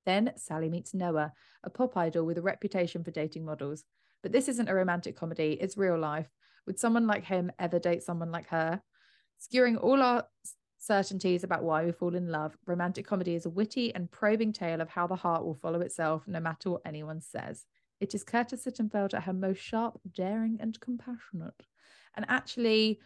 Then 0.06 0.32
Sally 0.36 0.68
meets 0.68 0.94
Noah, 0.94 1.32
a 1.62 1.70
pop 1.70 1.96
idol 1.96 2.24
with 2.24 2.38
a 2.38 2.42
reputation 2.42 3.04
for 3.04 3.10
dating 3.10 3.44
models. 3.44 3.84
But 4.22 4.32
this 4.32 4.48
isn't 4.48 4.68
a 4.68 4.74
romantic 4.74 5.16
comedy, 5.16 5.58
it's 5.60 5.76
real 5.76 5.98
life. 5.98 6.28
Would 6.66 6.78
someone 6.78 7.06
like 7.06 7.24
him 7.24 7.50
ever 7.58 7.78
date 7.78 8.02
someone 8.02 8.30
like 8.30 8.48
her? 8.48 8.82
Skewering 9.38 9.76
all 9.78 10.02
our 10.02 10.26
certainties 10.78 11.44
about 11.44 11.62
why 11.62 11.84
we 11.84 11.92
fall 11.92 12.14
in 12.14 12.28
love, 12.28 12.56
romantic 12.66 13.06
comedy 13.06 13.34
is 13.34 13.46
a 13.46 13.50
witty 13.50 13.94
and 13.94 14.10
probing 14.10 14.52
tale 14.52 14.80
of 14.80 14.88
how 14.90 15.06
the 15.06 15.16
heart 15.16 15.44
will 15.44 15.54
follow 15.54 15.80
itself 15.80 16.26
no 16.26 16.40
matter 16.40 16.70
what 16.70 16.82
anyone 16.84 17.20
says. 17.20 17.64
It 18.00 18.14
is 18.14 18.24
Curtis 18.24 18.64
Sittenfeld 18.64 19.14
at 19.14 19.24
her 19.24 19.32
most 19.32 19.58
sharp, 19.58 20.00
daring, 20.10 20.58
and 20.60 20.78
compassionate. 20.80 21.66
And 22.16 22.24
actually, 22.28 23.00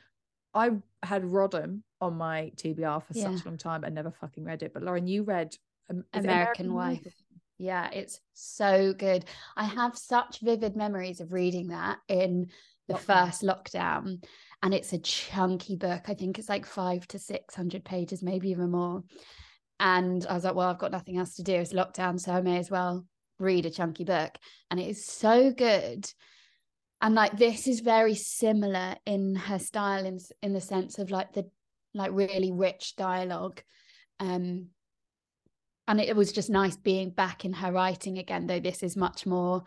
I 0.54 0.70
had 1.02 1.24
Rodham 1.24 1.82
on 2.00 2.14
my 2.16 2.52
TBR 2.56 3.00
for 3.00 3.12
Yeah. 3.12 3.34
such 3.34 3.44
a 3.44 3.48
long 3.48 3.58
time 3.58 3.82
and 3.82 3.94
never 3.94 4.12
fucking 4.12 4.44
read 4.44 4.62
it. 4.62 4.72
But 4.72 4.84
Lauren, 4.84 5.08
you 5.08 5.24
read 5.24 5.56
it 5.90 5.96
American 6.12 6.72
Wife. 6.72 7.06
Yeah, 7.58 7.88
it's 7.92 8.20
so 8.32 8.92
good. 8.92 9.24
I 9.56 9.64
have 9.64 9.96
such 9.96 10.40
vivid 10.40 10.76
memories 10.76 11.20
of 11.20 11.32
reading 11.32 11.68
that 11.68 11.98
in 12.08 12.48
the 12.88 12.94
Lockdown. 12.94 13.00
first 13.00 13.42
lockdown. 13.42 14.24
And 14.62 14.74
it's 14.74 14.92
a 14.92 14.98
chunky 14.98 15.76
book. 15.76 16.02
I 16.08 16.14
think 16.14 16.38
it's 16.38 16.48
like 16.48 16.66
five 16.66 17.06
to 17.08 17.18
600 17.18 17.84
pages, 17.84 18.22
maybe 18.22 18.50
even 18.50 18.70
more. 18.70 19.02
And 19.78 20.24
I 20.26 20.34
was 20.34 20.44
like, 20.44 20.54
well, 20.54 20.68
I've 20.68 20.78
got 20.78 20.92
nothing 20.92 21.18
else 21.18 21.34
to 21.36 21.42
do. 21.42 21.54
It's 21.54 21.72
lockdown. 21.72 22.18
So 22.18 22.32
I 22.32 22.40
may 22.40 22.58
as 22.58 22.70
well 22.70 23.06
read 23.38 23.66
a 23.66 23.70
chunky 23.70 24.04
book. 24.04 24.36
And 24.70 24.80
it 24.80 24.88
is 24.88 25.04
so 25.04 25.52
good. 25.52 26.10
And 27.00 27.14
like 27.14 27.36
this 27.36 27.66
is 27.66 27.80
very 27.80 28.14
similar 28.14 28.96
in 29.04 29.34
her 29.34 29.58
style 29.58 30.06
in, 30.06 30.18
in 30.42 30.54
the 30.54 30.60
sense 30.60 30.98
of 30.98 31.10
like 31.10 31.32
the 31.34 31.50
like 31.92 32.12
really 32.12 32.52
rich 32.52 32.96
dialogue. 32.96 33.62
Um 34.20 34.68
and 35.86 36.00
it 36.00 36.16
was 36.16 36.32
just 36.32 36.50
nice 36.50 36.76
being 36.76 37.10
back 37.10 37.44
in 37.44 37.52
her 37.54 37.72
writing 37.72 38.18
again, 38.18 38.46
though 38.46 38.60
this 38.60 38.82
is 38.82 38.96
much 38.96 39.26
more 39.26 39.64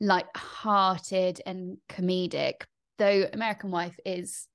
light-hearted 0.00 1.40
and 1.46 1.78
comedic. 1.88 2.62
Though 2.98 3.26
American 3.32 3.70
Wife 3.70 3.98
is 4.04 4.48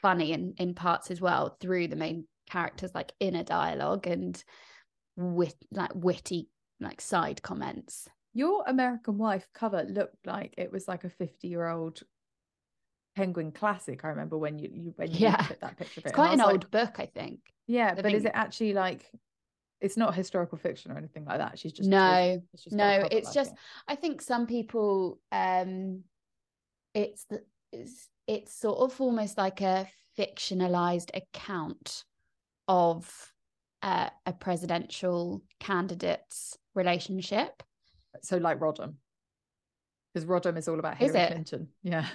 funny 0.00 0.32
in 0.32 0.54
in 0.58 0.74
parts 0.74 1.10
as 1.10 1.20
well 1.20 1.56
through 1.60 1.86
the 1.88 1.96
main 1.96 2.26
characters 2.50 2.90
like 2.94 3.12
inner 3.20 3.44
dialogue 3.44 4.06
and 4.08 4.42
wit 5.16 5.54
like 5.70 5.94
witty 5.94 6.48
like 6.80 7.00
side 7.00 7.40
comments. 7.42 8.08
Your 8.34 8.64
American 8.66 9.18
Wife 9.18 9.46
cover 9.54 9.84
looked 9.84 10.26
like 10.26 10.54
it 10.58 10.72
was 10.72 10.88
like 10.88 11.04
a 11.04 11.10
50 11.10 11.46
year 11.48 11.68
old 11.68 12.02
penguin 13.14 13.52
classic. 13.52 14.04
I 14.04 14.08
remember 14.08 14.38
when 14.38 14.58
you, 14.58 14.70
you 14.72 14.92
when 14.96 15.10
you 15.12 15.18
Yeah. 15.18 15.36
put 15.36 15.60
that 15.60 15.76
picture 15.76 16.00
it. 16.00 16.06
It's 16.06 16.14
quite 16.14 16.32
an 16.32 16.38
like, 16.38 16.48
old 16.52 16.70
book, 16.70 16.96
I 16.98 17.06
think. 17.06 17.40
yeah, 17.66 17.94
but 17.94 18.12
is 18.12 18.24
it 18.24 18.32
actually 18.34 18.72
like 18.72 19.08
it's 19.82 19.96
not 19.96 20.14
historical 20.14 20.56
fiction 20.58 20.92
or 20.92 20.96
anything 20.96 21.24
like 21.24 21.38
that? 21.38 21.58
She's 21.58 21.72
just 21.72 21.88
No, 21.88 22.40
it's 22.52 22.64
just 22.64 22.76
no, 22.76 23.06
it's 23.10 23.26
like 23.28 23.34
just 23.34 23.52
it. 23.52 23.58
I 23.88 23.94
think 23.96 24.22
some 24.22 24.46
people 24.46 25.20
um 25.30 26.04
it's 26.94 27.24
the 27.24 27.42
it's, 27.72 28.08
it's 28.26 28.54
sort 28.54 28.78
of 28.78 29.00
almost 29.00 29.36
like 29.38 29.60
a 29.60 29.88
fictionalized 30.18 31.10
account 31.14 32.04
of 32.68 33.32
uh, 33.82 34.10
a 34.26 34.32
presidential 34.32 35.42
candidate's 35.58 36.56
relationship. 36.74 37.62
so 38.22 38.36
like 38.36 38.60
Rodham. 38.60 38.94
Because 40.12 40.28
Rodham 40.28 40.58
is 40.58 40.68
all 40.68 40.78
about 40.78 41.00
Is 41.00 41.12
Hillary 41.12 41.20
it? 41.20 41.32
Clinton. 41.32 41.68
Yeah. 41.82 42.06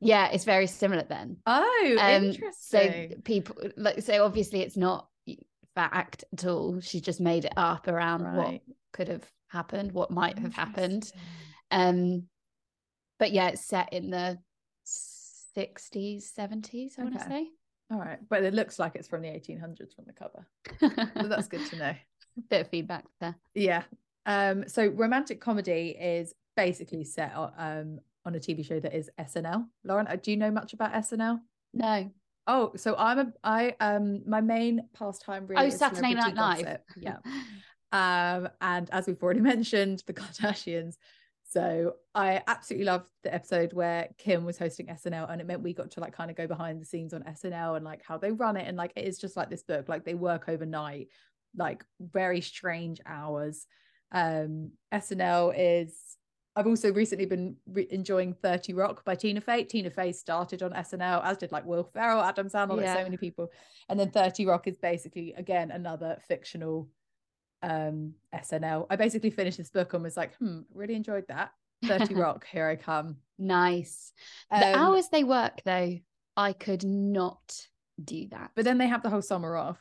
Yeah, 0.00 0.28
it's 0.32 0.44
very 0.44 0.66
similar 0.66 1.04
then. 1.08 1.36
Oh, 1.46 1.96
Um, 1.98 2.24
interesting. 2.24 3.10
So 3.12 3.16
people 3.24 3.56
like 3.76 4.02
so 4.02 4.24
obviously 4.24 4.60
it's 4.60 4.76
not 4.76 5.08
fact 5.74 6.24
at 6.32 6.44
all. 6.46 6.80
She 6.80 7.00
just 7.00 7.20
made 7.20 7.44
it 7.44 7.52
up 7.56 7.88
around 7.88 8.36
what 8.36 8.60
could 8.92 9.08
have 9.08 9.24
happened, 9.48 9.92
what 9.92 10.10
might 10.10 10.38
have 10.38 10.54
happened. 10.54 11.10
Um, 11.70 12.24
but 13.18 13.32
yeah, 13.32 13.48
it's 13.48 13.64
set 13.64 13.92
in 13.92 14.10
the 14.10 14.38
sixties, 14.84 16.30
seventies. 16.34 16.96
I 16.98 17.02
want 17.04 17.18
to 17.18 17.24
say. 17.26 17.48
All 17.90 17.98
right, 17.98 18.18
but 18.28 18.42
it 18.42 18.54
looks 18.54 18.78
like 18.78 18.94
it's 18.94 19.08
from 19.08 19.22
the 19.22 19.28
1800s 19.28 19.94
from 19.94 20.06
the 20.06 20.12
cover. 20.12 20.46
So 21.20 21.28
that's 21.28 21.48
good 21.48 21.64
to 21.66 21.76
know. 21.76 21.94
Bit 22.50 22.62
of 22.62 22.68
feedback 22.68 23.04
there. 23.20 23.36
Yeah. 23.54 23.82
Um. 24.26 24.68
So 24.68 24.86
romantic 24.88 25.40
comedy 25.40 25.96
is 26.00 26.34
basically 26.56 27.04
set 27.04 27.34
on 27.34 27.52
um 27.58 28.00
on 28.24 28.34
a 28.34 28.38
TV 28.38 28.64
show 28.66 28.80
that 28.80 28.94
is 28.94 29.10
SNL. 29.20 29.66
Lauren, 29.84 30.06
uh, 30.06 30.16
do 30.16 30.30
you 30.30 30.36
know 30.36 30.50
much 30.50 30.72
about 30.72 30.92
SNL? 30.94 31.40
No. 31.72 32.10
Oh, 32.46 32.72
so 32.76 32.94
I'm 32.96 33.18
a 33.18 33.32
I 33.42 33.74
um 33.80 34.22
my 34.26 34.40
main 34.40 34.88
pastime 34.92 35.46
really. 35.46 35.62
Oh, 35.62 35.66
is 35.66 35.78
Saturday 35.78 36.14
Night 36.14 36.34
Live. 36.34 36.78
Yeah. 36.96 37.18
Um, 37.92 38.48
and 38.60 38.90
as 38.90 39.06
we've 39.06 39.22
already 39.22 39.40
mentioned, 39.54 40.02
the 40.06 40.12
Kardashians. 40.12 40.96
So 41.48 41.94
I 42.12 42.42
absolutely 42.48 42.86
loved 42.86 43.08
the 43.22 43.32
episode 43.32 43.72
where 43.72 44.08
Kim 44.18 44.44
was 44.44 44.58
hosting 44.58 44.86
SNL, 44.86 45.30
and 45.30 45.40
it 45.40 45.46
meant 45.46 45.62
we 45.62 45.72
got 45.72 45.92
to 45.92 46.00
like 46.00 46.12
kind 46.12 46.28
of 46.28 46.36
go 46.36 46.48
behind 46.48 46.80
the 46.80 46.84
scenes 46.84 47.14
on 47.14 47.22
SNL 47.22 47.76
and 47.76 47.84
like 47.84 48.02
how 48.04 48.18
they 48.18 48.32
run 48.32 48.56
it, 48.56 48.66
and 48.66 48.76
like 48.76 48.92
it 48.96 49.04
is 49.04 49.16
just 49.16 49.36
like 49.36 49.48
this 49.48 49.62
book, 49.62 49.88
like 49.88 50.04
they 50.04 50.14
work 50.14 50.48
overnight, 50.48 51.06
like 51.56 51.84
very 52.00 52.40
strange 52.40 53.00
hours. 53.06 53.64
Um, 54.10 54.72
SNL 54.92 55.54
is. 55.56 55.94
I've 56.56 56.66
also 56.68 56.92
recently 56.92 57.26
been 57.26 57.56
re- 57.66 57.88
enjoying 57.90 58.32
30 58.34 58.74
Rock 58.74 59.04
by 59.04 59.14
Tina 59.16 59.40
Fey. 59.40 59.64
Tina 59.64 59.90
Fey 59.90 60.12
started 60.12 60.62
on 60.62 60.72
SNL, 60.72 61.24
as 61.24 61.36
did 61.36 61.50
like 61.50 61.64
Will 61.66 61.82
Ferrell, 61.84 62.22
Adam 62.22 62.48
Sandler, 62.48 62.76
like 62.76 62.86
so 62.96 63.02
many 63.02 63.16
people. 63.16 63.50
And 63.88 63.98
then 63.98 64.10
30 64.10 64.46
Rock 64.46 64.68
is 64.68 64.76
basically 64.78 65.32
again 65.36 65.70
another 65.70 66.18
fictional 66.28 66.88
um 67.62 68.14
SNL. 68.32 68.86
I 68.90 68.96
basically 68.96 69.30
finished 69.30 69.58
this 69.58 69.70
book 69.70 69.94
and 69.94 70.02
was 70.02 70.16
like, 70.16 70.36
hmm, 70.36 70.60
really 70.72 70.94
enjoyed 70.94 71.24
that. 71.28 71.50
30 71.86 72.14
Rock, 72.14 72.46
here 72.46 72.68
I 72.68 72.76
come. 72.76 73.16
nice. 73.38 74.12
The 74.50 74.68
Um, 74.68 74.74
hours 74.80 75.08
they 75.08 75.24
work 75.24 75.60
though, 75.64 75.98
I 76.36 76.52
could 76.52 76.84
not 76.84 77.66
do 78.02 78.28
that. 78.28 78.52
But 78.54 78.64
then 78.64 78.78
they 78.78 78.86
have 78.86 79.02
the 79.02 79.10
whole 79.10 79.22
summer 79.22 79.56
off. 79.56 79.80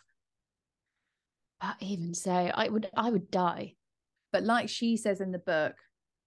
But 1.62 1.76
even 1.82 2.14
so, 2.14 2.32
I 2.32 2.68
would 2.68 2.90
I 2.96 3.10
would 3.12 3.30
die. 3.30 3.76
But 4.32 4.44
like 4.44 4.70
she 4.70 4.98
says 4.98 5.22
in 5.22 5.32
the 5.32 5.40
book, 5.40 5.76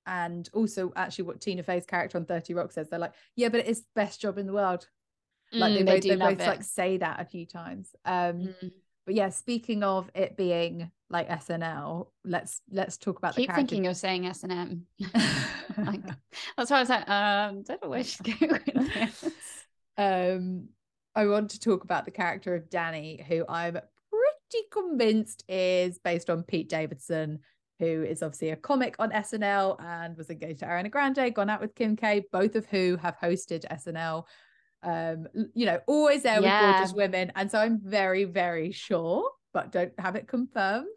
and 0.06 0.48
also 0.52 0.92
actually 0.96 1.24
what 1.24 1.40
Tina 1.40 1.62
Fey's 1.62 1.86
character 1.86 2.18
on 2.18 2.24
30 2.24 2.54
Rock 2.54 2.72
says, 2.72 2.88
they're 2.88 2.98
like, 2.98 3.14
yeah, 3.34 3.48
but 3.48 3.66
it's 3.66 3.80
the 3.80 3.86
best 3.94 4.20
job 4.20 4.38
in 4.38 4.46
the 4.46 4.52
world. 4.52 4.88
Like 5.52 5.74
they 5.74 5.82
Mm, 5.82 5.86
both, 5.86 6.00
do 6.02 6.08
they 6.10 6.16
both 6.16 6.40
like 6.46 6.62
say 6.62 6.96
that 6.98 7.20
a 7.20 7.24
few 7.24 7.46
times. 7.46 7.94
Um, 8.04 8.54
Mm. 8.62 8.72
but 9.04 9.14
yeah, 9.14 9.28
speaking 9.30 9.82
of 9.84 10.10
it 10.14 10.36
being 10.36 10.90
like 11.08 11.28
SNL, 11.28 12.08
let's 12.24 12.60
let's 12.70 12.96
talk 12.96 13.18
about 13.18 13.36
Keep 13.36 13.48
the 13.48 13.52
character. 13.52 13.68
thinking 13.68 13.84
you're 13.84 13.94
saying 13.94 14.24
SNM. 14.26 14.82
Like, 15.86 16.00
that's 16.56 16.70
why 16.70 16.78
I 16.78 16.80
was 16.80 16.88
like, 16.88 17.08
um, 17.08 17.62
don't 17.62 17.82
know 17.82 17.90
where 17.90 18.02
she's 18.02 18.20
going 18.38 18.50
with 18.74 18.94
this. 18.94 19.24
um 19.98 20.68
I 21.14 21.26
want 21.26 21.50
to 21.50 21.60
talk 21.60 21.84
about 21.84 22.04
the 22.04 22.10
character 22.10 22.54
of 22.54 22.68
Danny, 22.68 23.24
who 23.26 23.44
I'm 23.48 23.72
pretty 24.10 24.66
convinced 24.70 25.44
is 25.48 25.98
based 25.98 26.28
on 26.28 26.42
Pete 26.42 26.68
Davidson, 26.68 27.38
who 27.78 28.02
is 28.04 28.22
obviously 28.22 28.50
a 28.50 28.56
comic 28.56 28.96
on 28.98 29.10
SNL 29.10 29.76
and 29.82 30.16
was 30.16 30.30
engaged 30.30 30.60
to 30.60 30.66
Ariana 30.66 30.90
Grande, 30.90 31.34
gone 31.34 31.50
out 31.50 31.60
with 31.60 31.74
Kim 31.74 31.96
K, 31.96 32.24
both 32.32 32.54
of 32.56 32.66
who 32.66 32.96
have 32.96 33.16
hosted 33.22 33.64
SNL. 33.70 34.24
Um, 34.82 35.26
you 35.54 35.66
know, 35.66 35.80
always 35.86 36.22
there 36.22 36.36
with 36.36 36.44
Yeah. 36.44 36.72
gorgeous 36.78 36.94
women. 36.94 37.32
And 37.34 37.50
so 37.50 37.58
I'm 37.58 37.80
very, 37.82 38.24
very 38.24 38.72
sure, 38.72 39.30
but 39.52 39.72
don't 39.72 39.92
have 39.98 40.16
it 40.16 40.28
confirmed 40.28 40.96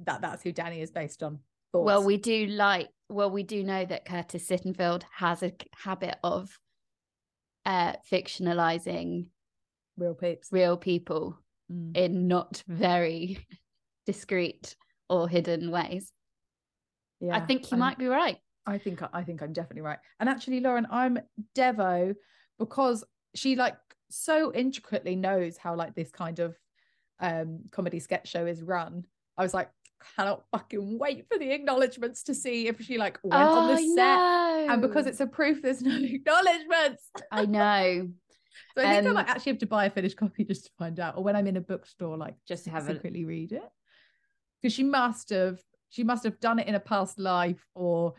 that 0.00 0.20
that's 0.20 0.42
who 0.42 0.52
Danny 0.52 0.80
is 0.80 0.90
based 0.90 1.22
on. 1.22 1.38
Well, 1.72 2.04
we 2.04 2.16
do 2.18 2.46
like, 2.46 2.88
well, 3.08 3.30
we 3.30 3.42
do 3.44 3.62
know 3.64 3.84
that 3.84 4.04
Curtis 4.04 4.46
Sittenfeld 4.48 5.04
has 5.14 5.42
a 5.42 5.52
habit 5.76 6.16
of 6.22 6.58
uh 7.64 7.92
fictionalizing 8.10 9.28
real 9.96 10.14
peeps. 10.14 10.48
real 10.50 10.76
people 10.76 11.38
Mm. 11.70 11.96
in 11.96 12.26
not 12.26 12.62
very 12.66 13.38
discreet 14.06 14.74
or 15.12 15.28
hidden 15.28 15.70
ways. 15.70 16.12
Yeah, 17.20 17.36
I 17.36 17.40
think 17.40 17.70
you 17.70 17.76
I'm- 17.76 17.80
might 17.80 17.98
be 17.98 18.06
right. 18.06 18.38
I 18.64 18.78
think 18.78 19.02
I 19.12 19.22
think 19.24 19.42
I'm 19.42 19.52
definitely 19.52 19.82
right. 19.82 19.98
And 20.20 20.28
actually, 20.28 20.60
Lauren, 20.60 20.86
I'm 20.90 21.18
Devo 21.56 22.14
because 22.58 23.04
she 23.34 23.56
like 23.56 23.76
so 24.08 24.52
intricately 24.54 25.16
knows 25.16 25.56
how 25.56 25.74
like 25.74 25.94
this 25.94 26.10
kind 26.12 26.38
of 26.38 26.56
um 27.20 27.60
comedy 27.72 27.98
sketch 27.98 28.28
show 28.28 28.46
is 28.46 28.62
run. 28.62 29.04
I 29.36 29.42
was 29.42 29.52
like, 29.52 29.68
cannot 30.16 30.44
fucking 30.52 30.98
wait 30.98 31.26
for 31.28 31.38
the 31.38 31.50
acknowledgements 31.52 32.22
to 32.24 32.34
see 32.34 32.68
if 32.68 32.80
she 32.80 32.98
like 32.98 33.18
went 33.24 33.34
on 33.42 33.68
the 33.68 33.74
Oh, 33.82 33.94
set. 33.96 33.96
no. 33.96 34.66
And 34.70 34.80
because 34.82 35.06
it's 35.06 35.20
a 35.20 35.26
proof, 35.26 35.60
there's 35.62 35.82
no 35.82 35.96
acknowledgements. 36.00 37.10
I 37.32 37.46
know. 37.46 38.08
So 38.76 38.82
I 38.84 38.94
think 38.94 39.06
I 39.06 39.08
Um, 39.08 39.14
might 39.14 39.28
actually 39.28 39.52
have 39.52 39.58
to 39.60 39.66
buy 39.66 39.86
a 39.86 39.90
finished 39.90 40.16
copy 40.16 40.44
just 40.44 40.66
to 40.66 40.70
find 40.78 41.00
out, 41.00 41.16
or 41.16 41.24
when 41.24 41.34
I'm 41.36 41.46
in 41.48 41.56
a 41.56 41.60
bookstore, 41.60 42.16
like 42.16 42.36
Just 42.46 42.64
to 42.64 42.70
have 42.70 42.88
a- 42.88 42.92
secretly 42.94 43.24
read 43.24 43.52
it. 43.52 43.62
Because 44.62 44.72
she 44.74 44.84
must 44.84 45.30
have, 45.30 45.58
she 45.90 46.04
must 46.04 46.24
have 46.24 46.38
done 46.40 46.58
it 46.58 46.68
in 46.68 46.74
a 46.74 46.80
past 46.80 47.18
life 47.18 47.66
or 47.74 48.14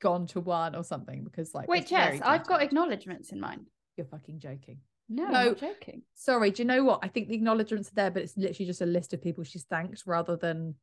gone 0.00 0.26
to 0.28 0.40
one 0.40 0.74
or 0.74 0.84
something. 0.84 1.24
Because 1.24 1.54
like, 1.54 1.68
Wait, 1.68 1.86
Jess, 1.86 2.20
I've 2.22 2.46
got 2.46 2.62
acknowledgements 2.62 3.32
in 3.32 3.40
mind. 3.40 3.68
You're 3.96 4.06
fucking 4.06 4.40
joking. 4.40 4.80
No, 5.08 5.28
No. 5.28 5.38
I'm 5.38 5.56
joking. 5.56 6.02
Sorry, 6.14 6.50
do 6.50 6.62
you 6.62 6.66
know 6.66 6.84
what? 6.84 7.00
I 7.02 7.08
think 7.08 7.28
the 7.28 7.34
acknowledgements 7.34 7.90
are 7.90 7.94
there, 7.94 8.10
but 8.10 8.22
it's 8.22 8.36
literally 8.36 8.66
just 8.66 8.80
a 8.82 8.86
list 8.86 9.14
of 9.14 9.22
people 9.22 9.44
she's 9.44 9.64
thanked 9.64 10.02
rather 10.06 10.36
than 10.36 10.74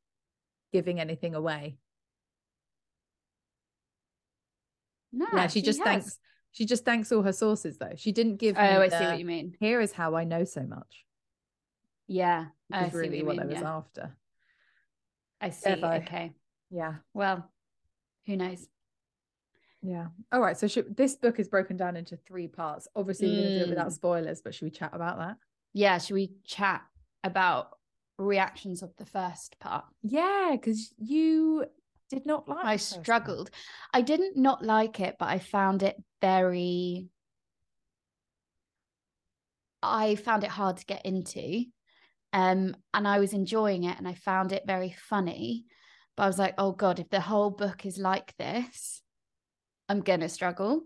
giving 0.72 1.00
anything 1.00 1.36
away. 1.36 1.78
No, 5.12 5.28
yeah, 5.34 5.48
she, 5.48 5.62
just 5.62 5.80
has. 5.80 5.86
thanks. 5.86 6.20
She 6.52 6.66
just 6.66 6.86
thanks 6.86 7.12
all 7.12 7.22
her 7.22 7.34
sources 7.34 7.78
though. 7.78 7.94
She 7.96 8.12
didn't 8.12 8.38
give. 8.38 8.58
Oh, 8.58 8.62
I 8.62 8.90
see 8.90 9.06
what 9.06 9.20
you 9.20 9.26
mean. 9.26 9.56
Here 9.60 9.80
is 9.80 9.92
how 9.92 10.16
I 10.16 10.24
know 10.24 10.44
so 10.44 10.64
much. 10.64 11.06
Yeah, 12.08 12.46
Which 12.68 12.80
I 12.80 12.86
is 12.86 12.92
see 12.92 12.98
really 12.98 13.24
what 13.24 13.36
you 13.36 13.42
I 13.42 13.46
was 13.46 13.60
yeah. 13.60 13.76
after. 13.76 14.18
I 15.44 15.50
see. 15.50 15.70
Okay. 15.70 16.32
Yeah. 16.72 16.96
Well, 17.14 17.50
who 18.26 18.38
knows? 18.38 18.68
Yeah. 19.82 20.08
All 20.32 20.40
right. 20.40 20.58
So 20.58 20.68
should, 20.68 20.96
this 20.96 21.16
book 21.16 21.40
is 21.40 21.50
broken 21.50 21.78
down 21.78 21.98
into 21.98 22.16
three 22.16 22.48
parts. 22.48 22.88
Obviously, 22.96 23.28
we're 23.28 23.36
going 23.42 23.50
to 23.50 23.60
do 23.60 23.66
it 23.66 23.70
without 23.70 23.88
Mm. 23.90 23.94
spoilers, 23.94 24.42
but 24.42 24.56
should 24.56 24.66
we 24.66 24.72
chat 24.72 24.92
about 24.94 25.18
that? 25.18 25.36
Yeah, 25.74 25.98
should 25.98 26.14
we 26.14 26.32
chat 26.46 26.82
about 27.24 27.78
reactions 28.18 28.82
of 28.84 28.96
the 28.98 29.06
first 29.06 29.60
part. 29.60 29.86
Yeah, 30.02 30.52
because 30.54 30.94
you 30.98 31.66
did 32.10 32.26
not 32.26 32.48
like. 32.48 32.66
I 32.66 32.76
struggled. 32.78 33.50
One. 33.50 33.60
I 33.94 34.02
didn't 34.02 34.38
not 34.38 34.64
like 34.64 35.00
it, 35.00 35.16
but 35.20 35.30
I 35.30 35.40
found 35.40 35.84
it 35.84 36.02
very. 36.22 37.08
I 39.82 40.16
found 40.16 40.44
it 40.44 40.50
hard 40.50 40.78
to 40.78 40.86
get 40.86 41.06
into, 41.06 41.66
um, 42.34 42.76
and 42.94 43.08
I 43.08 43.20
was 43.20 43.34
enjoying 43.34 43.84
it, 43.84 43.98
and 43.98 44.08
I 44.08 44.16
found 44.16 44.52
it 44.52 44.64
very 44.66 44.96
funny. 45.10 45.66
But 46.18 46.24
I 46.24 46.28
was 46.28 46.40
like, 46.40 46.56
oh 46.58 46.72
god, 46.72 47.00
if 47.00 47.10
the 47.10 47.22
whole 47.22 47.52
book 47.52 47.86
is 47.86 47.98
like 47.98 48.36
this, 48.38 49.02
I'm 49.88 50.02
gonna 50.02 50.30
struggle. 50.30 50.82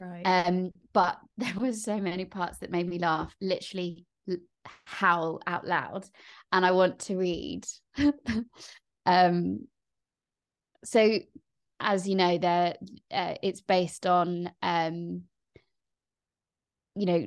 Right. 0.00 0.22
Um, 0.24 0.70
but 0.92 1.18
there 1.36 1.58
was 1.58 1.84
so 1.84 1.98
many 1.98 2.24
parts 2.24 2.58
that 2.58 2.70
made 2.70 2.88
me 2.88 2.98
laugh, 2.98 3.34
literally 3.40 4.06
howl 4.84 5.40
out 5.46 5.66
loud, 5.66 6.06
and 6.52 6.64
I 6.64 6.70
want 6.70 7.00
to 7.00 7.16
read. 7.16 7.66
um, 9.06 9.66
so 10.84 11.18
as 11.80 12.08
you 12.08 12.14
know, 12.14 12.38
there 12.38 12.76
uh, 13.12 13.34
it's 13.42 13.60
based 13.60 14.06
on 14.06 14.50
um, 14.62 15.22
you 16.94 17.06
know 17.06 17.26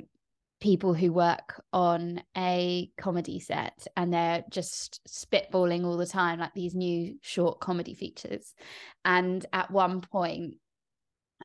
people 0.60 0.92
who 0.92 1.12
work 1.12 1.62
on 1.72 2.22
a 2.36 2.90
comedy 2.98 3.38
set 3.38 3.86
and 3.96 4.12
they're 4.12 4.44
just 4.50 5.00
spitballing 5.08 5.84
all 5.84 5.96
the 5.96 6.06
time 6.06 6.40
like 6.40 6.54
these 6.54 6.74
new 6.74 7.16
short 7.20 7.60
comedy 7.60 7.94
features. 7.94 8.54
And 9.04 9.44
at 9.52 9.70
one 9.70 10.00
point 10.00 10.54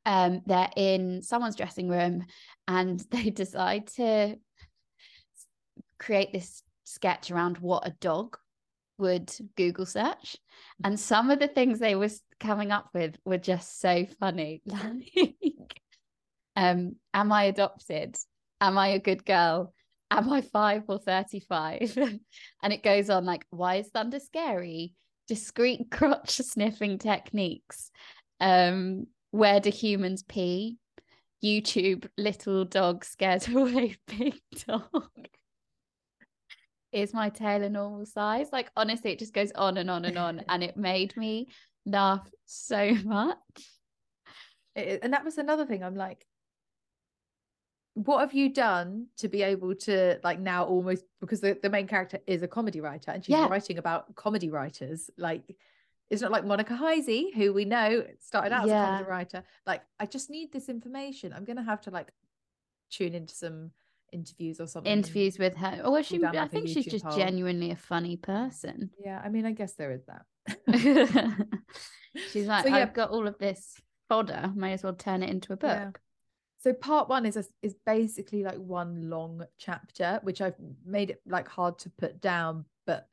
um 0.05 0.41
they're 0.47 0.71
in 0.75 1.21
someone's 1.21 1.55
dressing 1.55 1.87
room 1.87 2.25
and 2.67 2.99
they 3.11 3.29
decide 3.29 3.87
to 3.87 4.35
create 5.99 6.33
this 6.33 6.63
sketch 6.83 7.31
around 7.31 7.57
what 7.59 7.87
a 7.87 7.95
dog 8.01 8.37
would 8.97 9.31
google 9.55 9.85
search. 9.85 10.37
And 10.83 10.99
some 10.99 11.29
of 11.29 11.39
the 11.39 11.47
things 11.47 11.79
they 11.79 11.95
was 11.95 12.21
coming 12.39 12.71
up 12.71 12.89
with 12.93 13.15
were 13.25 13.37
just 13.37 13.79
so 13.79 14.05
funny. 14.19 14.61
Like 15.45 15.79
um 16.55 16.97
am 17.15 17.31
i 17.31 17.45
adopted 17.45 18.15
am 18.65 18.77
i 18.77 18.89
a 18.89 18.99
good 18.99 19.25
girl 19.25 19.73
am 20.11 20.31
i 20.31 20.41
5 20.41 20.83
or 20.87 20.99
35 20.99 21.97
and 22.63 22.73
it 22.73 22.83
goes 22.83 23.09
on 23.09 23.25
like 23.25 23.45
why 23.49 23.75
is 23.75 23.87
thunder 23.89 24.19
scary 24.19 24.93
discreet 25.27 25.87
crotch 25.91 26.37
sniffing 26.37 26.97
techniques 26.97 27.91
um 28.39 29.07
where 29.33 29.59
do 29.59 29.71
humans 29.71 30.21
pee? 30.21 30.77
YouTube, 31.43 32.07
little 32.19 32.65
dog 32.65 33.03
scares 33.03 33.47
away 33.53 33.97
big 34.07 34.39
dog. 34.67 34.83
Is 36.91 37.15
my 37.15 37.29
tail 37.29 37.63
a 37.63 37.69
normal 37.69 38.05
size? 38.05 38.49
Like, 38.53 38.69
honestly, 38.77 39.11
it 39.11 39.17
just 39.17 39.33
goes 39.33 39.51
on 39.53 39.77
and 39.77 39.89
on 39.89 40.05
and 40.05 40.17
on. 40.19 40.43
and 40.47 40.63
it 40.63 40.77
made 40.77 41.17
me 41.17 41.47
laugh 41.87 42.29
so 42.45 42.93
much. 43.03 43.37
It, 44.75 44.99
and 45.01 45.13
that 45.13 45.25
was 45.25 45.39
another 45.39 45.65
thing. 45.65 45.83
I'm 45.83 45.95
like, 45.95 46.23
what 47.95 48.19
have 48.21 48.33
you 48.33 48.49
done 48.49 49.07
to 49.17 49.27
be 49.27 49.43
able 49.43 49.75
to 49.75 50.19
like 50.23 50.39
now 50.39 50.65
almost 50.65 51.05
because 51.21 51.41
the, 51.41 51.57
the 51.61 51.69
main 51.69 51.87
character 51.87 52.19
is 52.25 52.41
a 52.41 52.47
comedy 52.47 52.81
writer 52.81 53.11
and 53.11 53.23
she's 53.23 53.33
yeah. 53.33 53.47
writing 53.47 53.77
about 53.77 54.15
comedy 54.15 54.49
writers 54.49 55.11
like 55.17 55.55
it's 56.09 56.21
not 56.21 56.31
like 56.31 56.45
Monica 56.45 56.75
Heisey, 56.75 57.33
who 57.33 57.53
we 57.53 57.65
know 57.65 58.03
started 58.19 58.51
out 58.53 58.67
yeah. 58.67 58.75
as 58.75 58.83
a 58.83 58.85
comedy 58.85 59.09
writer. 59.09 59.43
Like, 59.65 59.81
I 59.99 60.05
just 60.05 60.29
need 60.29 60.51
this 60.51 60.69
information. 60.69 61.33
I'm 61.33 61.43
gonna 61.43 61.63
have 61.63 61.81
to 61.81 61.91
like 61.91 62.11
tune 62.91 63.15
into 63.15 63.33
some 63.33 63.71
interviews 64.11 64.59
or 64.59 64.67
something. 64.67 64.91
Interviews 64.91 65.39
with 65.39 65.55
her. 65.57 65.81
Or 65.83 66.03
she 66.03 66.19
like 66.19 66.35
I 66.35 66.47
think 66.47 66.67
she's 66.67 66.85
just 66.85 67.05
genuinely 67.17 67.71
a 67.71 67.75
funny 67.75 68.15
person. 68.15 68.91
Yeah, 69.03 69.21
I 69.23 69.29
mean, 69.29 69.45
I 69.45 69.53
guess 69.53 69.73
there 69.73 69.91
is 69.91 70.03
that. 70.05 70.25
she's 72.31 72.45
like, 72.45 72.63
so, 72.63 72.69
yeah. 72.69 72.77
I've 72.77 72.93
got 72.93 73.09
all 73.09 73.27
of 73.27 73.39
this 73.39 73.75
fodder, 74.07 74.51
may 74.55 74.73
as 74.73 74.83
well 74.83 74.93
turn 74.93 75.23
it 75.23 75.29
into 75.29 75.53
a 75.53 75.57
book. 75.57 75.99
So 76.63 76.71
part 76.71 77.09
one 77.09 77.25
is 77.25 77.35
a, 77.35 77.43
is 77.61 77.75
basically 77.85 78.41
like 78.41 78.55
one 78.55 79.09
long 79.09 79.45
chapter, 79.57 80.21
which 80.23 80.39
I've 80.39 80.55
made 80.85 81.09
it 81.09 81.21
like 81.27 81.49
hard 81.49 81.77
to 81.79 81.89
put 81.89 82.21
down, 82.21 82.63
but 82.87 83.09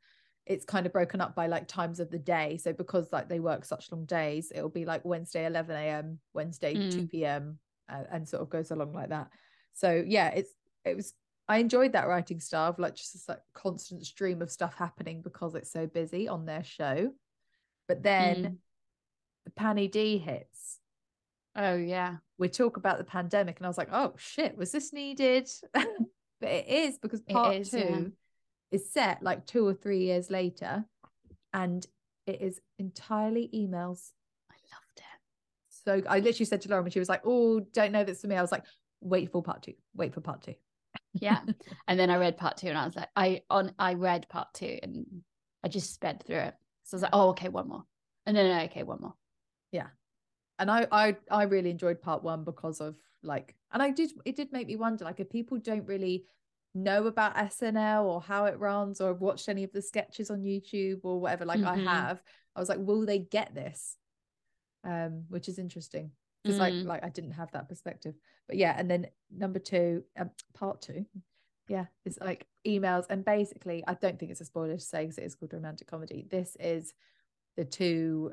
it's 0.47 0.65
kind 0.65 0.87
of 0.87 0.93
broken 0.93 1.21
up 1.21 1.35
by 1.35 1.49
like 1.49 1.67
times 1.67 1.99
of 1.99 2.13
the 2.13 2.19
day. 2.19 2.59
So 2.59 2.73
because 2.73 3.09
like 3.11 3.29
they 3.29 3.41
work 3.41 3.65
such 3.65 3.91
long 3.91 4.05
days, 4.05 4.53
it'll 4.55 4.69
be 4.69 4.85
like 4.85 5.05
Wednesday 5.05 5.47
11 5.47 5.75
a.m., 5.75 6.21
Wednesday 6.33 6.75
mm. 6.75 6.93
2 6.93 7.09
p.m. 7.09 7.59
Uh, 7.89 8.05
and 8.13 8.29
sort 8.29 8.41
of 8.41 8.51
goes 8.51 8.71
along 8.71 8.93
like 8.93 9.09
that. 9.09 9.31
So 9.73 10.05
yeah, 10.07 10.29
it's 10.29 10.55
it 10.85 10.95
was 10.95 11.13
I 11.49 11.59
enjoyed 11.59 11.95
that 11.95 12.07
writing 12.07 12.39
style 12.39 12.71
of 12.71 12.79
like 12.79 12.95
just 12.95 13.15
this 13.15 13.29
like 13.29 13.43
constant 13.53 14.07
stream 14.07 14.43
of 14.43 14.53
stuff 14.53 14.75
happening 14.77 15.23
because 15.23 15.57
it's 15.57 15.73
so 15.73 15.89
busy 15.89 16.29
on 16.29 16.47
their 16.47 16.63
show. 16.63 17.11
But 17.89 18.05
then 18.05 18.37
mm. 18.37 18.57
the 19.45 19.51
Panny 19.51 19.89
D 19.89 20.19
hits. 20.19 20.80
Oh 21.57 21.77
yeah. 21.77 22.17
We 22.39 22.49
talk 22.49 22.77
about 22.77 22.99
the 22.99 23.05
pandemic 23.05 23.59
and 23.59 23.67
I 23.67 23.69
was 23.69 23.79
like, 23.79 23.93
oh 23.93 24.15
shit, 24.17 24.57
was 24.57 24.73
this 24.73 24.93
needed? 24.93 25.49
Mm. 25.77 25.85
but 26.41 26.51
it 26.51 26.69
is 26.69 26.99
because 26.99 27.21
part 27.23 27.57
is, 27.57 27.71
two 27.71 27.79
yeah 27.79 28.01
is 28.71 28.93
set 28.93 29.23
like 29.23 29.47
two 29.47 29.67
or 29.67 29.75
three 29.75 30.01
years 30.05 30.31
later 30.31 30.85
and 31.53 31.87
it 32.27 32.41
is 32.41 32.61
entirely 32.79 33.51
emails. 33.55 34.11
I 34.51 34.55
loved 34.73 34.99
it. 34.99 35.05
So 35.69 36.03
i 36.09 36.21
literally 36.21 36.45
said 36.45 36.61
to 36.63 36.69
lauren 36.69 36.85
when 36.85 36.93
she 36.93 36.99
was 36.99 37.09
like 37.09 37.23
oh 37.25 37.61
don't 37.61 37.93
know 37.93 38.05
this 38.05 38.21
for 38.21 38.27
me 38.27 38.37
i 38.37 38.43
was 38.43 38.53
like 38.53 38.65
wait 39.01 39.33
for 39.33 39.43
part 39.43 39.63
two 39.63 39.75
wait 39.95 40.15
for 40.15 40.21
part 40.21 40.43
two. 40.43 40.55
Yeah. 41.15 41.41
And 41.89 41.99
then 41.99 42.11
i 42.11 42.17
read 42.17 42.37
part 42.37 42.57
two 42.57 42.69
and 42.69 42.79
i 42.79 42.85
was 42.85 42.97
like 42.97 43.09
i 43.17 43.43
on 43.51 43.73
i 43.79 43.95
read 43.95 44.29
part 44.29 44.49
two 44.55 44.79
and 44.83 45.07
i 45.65 45.69
just 45.69 45.95
sped 45.95 46.23
through 46.27 46.37
it. 46.37 46.55
So 46.85 46.95
i 46.95 46.97
was 46.97 47.03
like 47.03 47.15
oh 47.15 47.31
okay 47.31 47.49
one 47.49 47.69
more. 47.69 47.85
And 48.27 48.37
then 48.37 48.65
okay 48.67 48.83
one 48.83 49.01
more 49.01 49.15
and 50.61 50.71
I, 50.71 50.87
I 50.93 51.17
i 51.31 51.43
really 51.45 51.71
enjoyed 51.71 52.01
part 52.01 52.23
one 52.23 52.45
because 52.45 52.81
of 52.81 52.97
like 53.23 53.57
and 53.73 53.83
i 53.83 53.91
did 53.91 54.13
it 54.25 54.37
did 54.37 54.53
make 54.53 54.69
me 54.69 54.77
wonder 54.77 55.05
like 55.05 55.19
if 55.19 55.29
people 55.29 55.59
don't 55.59 55.87
really 55.87 56.25
know 56.75 57.07
about 57.07 57.37
SNL 57.37 58.05
or 58.05 58.21
how 58.21 58.45
it 58.45 58.59
runs 58.59 59.01
or 59.01 59.09
have 59.09 59.21
watched 59.21 59.49
any 59.49 59.65
of 59.65 59.73
the 59.73 59.83
sketches 59.83 60.31
on 60.31 60.43
YouTube 60.43 61.01
or 61.03 61.21
whatever 61.21 61.45
like 61.45 61.61
mm-hmm. 61.61 61.89
I 61.89 61.93
have 61.93 62.23
I 62.55 62.61
was 62.61 62.69
like 62.69 62.79
will 62.81 63.05
they 63.05 63.19
get 63.19 63.55
this 63.55 63.97
um 64.85 65.25
which 65.29 65.49
is 65.49 65.59
interesting 65.59 66.13
because 66.43 66.59
mm. 66.59 66.61
like 66.61 66.75
like 66.85 67.05
I 67.05 67.09
didn't 67.09 67.33
have 67.33 67.51
that 67.53 67.69
perspective 67.69 68.15
but 68.47 68.57
yeah 68.57 68.75
and 68.77 68.91
then 68.91 69.09
number 69.37 69.59
2 69.59 70.03
um, 70.19 70.31
part 70.55 70.81
2 70.83 71.05
yeah 71.69 71.87
it's 72.05 72.19
like 72.21 72.47
emails 72.67 73.07
and 73.11 73.25
basically 73.25 73.83
I 73.87 73.95
don't 73.95 74.19
think 74.19 74.31
it's 74.31 74.41
a 74.41 74.45
spoiler 74.45 74.77
to 74.77 74.81
say 74.81 75.03
because 75.03 75.19
it 75.19 75.25
is 75.25 75.35
called 75.35 75.53
romantic 75.53 75.89
comedy 75.89 76.27
this 76.31 76.57
is 76.61 76.95
the 77.57 77.65
two 77.65 78.33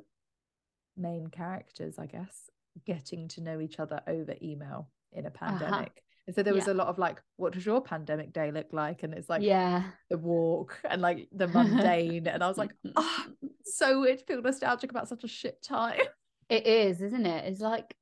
main 0.97 1.27
characters 1.27 1.99
I 1.99 2.05
guess 2.05 2.49
getting 2.85 3.27
to 3.29 3.41
know 3.41 3.59
each 3.59 3.79
other 3.79 4.01
over 4.07 4.35
email 4.41 4.89
in 5.11 5.25
a 5.25 5.29
uh-huh. 5.29 5.47
pandemic 5.47 5.87
uh-huh. 5.87 6.01
And 6.27 6.35
so 6.35 6.43
there 6.43 6.53
was 6.53 6.67
yeah. 6.67 6.73
a 6.73 6.75
lot 6.75 6.87
of 6.87 6.97
like, 6.97 7.21
what 7.37 7.53
does 7.53 7.65
your 7.65 7.81
pandemic 7.81 8.33
day 8.33 8.51
look 8.51 8.67
like? 8.73 9.03
And 9.03 9.13
it's 9.13 9.29
like, 9.29 9.41
yeah, 9.41 9.83
the 10.09 10.17
walk 10.17 10.77
and 10.87 11.01
like 11.01 11.29
the 11.31 11.47
mundane. 11.53 12.27
and 12.27 12.43
I 12.43 12.47
was 12.49 12.57
like, 12.57 12.71
oh, 12.97 13.25
so 13.63 14.01
weird 14.01 14.19
to 14.19 14.25
feel 14.25 14.41
nostalgic 14.41 14.91
about 14.91 15.07
such 15.07 15.23
a 15.23 15.27
shit 15.27 15.61
time. 15.63 15.99
It 16.49 16.65
is, 16.65 17.01
isn't 17.01 17.25
it? 17.25 17.43
It's 17.43 17.59
like 17.59 17.93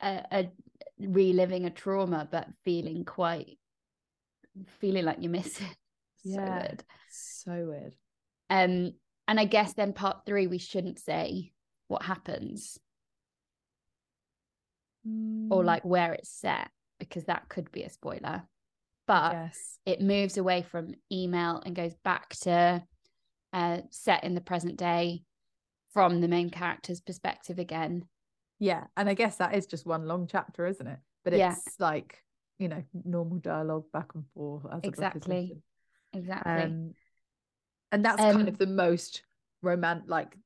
a, 0.00 0.22
a 0.32 0.50
reliving 0.98 1.66
a 1.66 1.70
trauma, 1.70 2.26
but 2.32 2.48
feeling 2.64 3.04
quite, 3.04 3.58
feeling 4.80 5.04
like 5.04 5.18
you 5.20 5.28
miss 5.28 5.60
it. 5.60 5.76
Yeah. 6.24 6.46
So 6.46 6.52
weird. 6.52 6.84
So 7.10 7.66
weird. 7.68 7.94
Um, 8.48 8.94
and 9.28 9.38
I 9.38 9.44
guess 9.44 9.74
then 9.74 9.92
part 9.92 10.24
three, 10.24 10.46
we 10.46 10.56
shouldn't 10.56 10.98
say 10.98 11.52
what 11.88 12.02
happens 12.02 12.78
mm. 15.06 15.48
or 15.50 15.64
like 15.64 15.84
where 15.84 16.12
it's 16.12 16.30
set 16.30 16.70
because 16.98 17.24
that 17.24 17.48
could 17.48 17.70
be 17.70 17.82
a 17.82 17.90
spoiler. 17.90 18.42
But 19.06 19.32
yes. 19.32 19.78
it 19.86 20.00
moves 20.00 20.36
away 20.36 20.62
from 20.62 20.94
email 21.12 21.62
and 21.64 21.76
goes 21.76 21.94
back 22.02 22.30
to 22.40 22.82
uh, 23.52 23.78
set 23.90 24.24
in 24.24 24.34
the 24.34 24.40
present 24.40 24.76
day 24.76 25.22
from 25.92 26.20
the 26.20 26.28
main 26.28 26.50
character's 26.50 27.00
perspective 27.00 27.58
again. 27.58 28.04
Yeah. 28.58 28.84
And 28.96 29.08
I 29.08 29.14
guess 29.14 29.36
that 29.36 29.54
is 29.54 29.66
just 29.66 29.86
one 29.86 30.06
long 30.06 30.26
chapter, 30.26 30.66
isn't 30.66 30.86
it? 30.86 30.98
But 31.24 31.34
it's 31.34 31.38
yeah. 31.38 31.54
like, 31.78 32.22
you 32.58 32.68
know, 32.68 32.82
normal 33.04 33.38
dialogue 33.38 33.84
back 33.92 34.14
and 34.14 34.24
forth. 34.34 34.64
exactly. 34.82 35.56
Exactly. 36.12 36.52
Um, 36.52 36.94
and 37.92 38.04
that's 38.04 38.20
um, 38.20 38.34
kind 38.34 38.48
of 38.48 38.58
the 38.58 38.66
most 38.66 39.22
romantic, 39.62 40.08
like, 40.08 40.36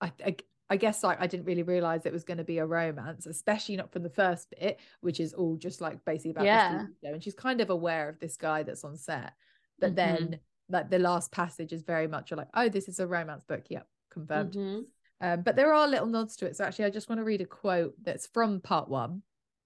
I, 0.00 0.12
I 0.24 0.36
I 0.70 0.76
guess 0.76 1.04
like 1.04 1.20
I 1.20 1.26
didn't 1.26 1.46
really 1.46 1.62
realize 1.62 2.06
it 2.06 2.12
was 2.12 2.24
going 2.24 2.38
to 2.38 2.44
be 2.44 2.58
a 2.58 2.66
romance, 2.66 3.26
especially 3.26 3.76
not 3.76 3.92
from 3.92 4.02
the 4.02 4.10
first 4.10 4.52
bit, 4.58 4.80
which 5.00 5.20
is 5.20 5.34
all 5.34 5.56
just 5.56 5.80
like 5.80 6.04
basically 6.04 6.30
about 6.30 6.46
yeah. 6.46 6.86
And 7.02 7.22
she's 7.22 7.34
kind 7.34 7.60
of 7.60 7.70
aware 7.70 8.08
of 8.08 8.18
this 8.18 8.36
guy 8.36 8.62
that's 8.62 8.84
on 8.84 8.96
set, 8.96 9.34
but 9.78 9.94
mm-hmm. 9.94 9.96
then 9.96 10.40
like 10.70 10.90
the 10.90 10.98
last 10.98 11.30
passage 11.32 11.72
is 11.72 11.82
very 11.82 12.08
much 12.08 12.32
like, 12.32 12.48
oh, 12.54 12.68
this 12.68 12.88
is 12.88 12.98
a 12.98 13.06
romance 13.06 13.44
book. 13.44 13.64
Yep, 13.68 13.86
confirmed. 14.10 14.54
Mm-hmm. 14.54 14.80
Um, 15.20 15.42
but 15.42 15.56
there 15.56 15.72
are 15.72 15.86
little 15.86 16.06
nods 16.06 16.36
to 16.36 16.46
it. 16.46 16.56
So 16.56 16.64
actually, 16.64 16.86
I 16.86 16.90
just 16.90 17.08
want 17.08 17.20
to 17.20 17.24
read 17.24 17.40
a 17.40 17.46
quote 17.46 17.94
that's 18.02 18.26
from 18.26 18.60
part 18.60 18.88
one. 18.88 19.22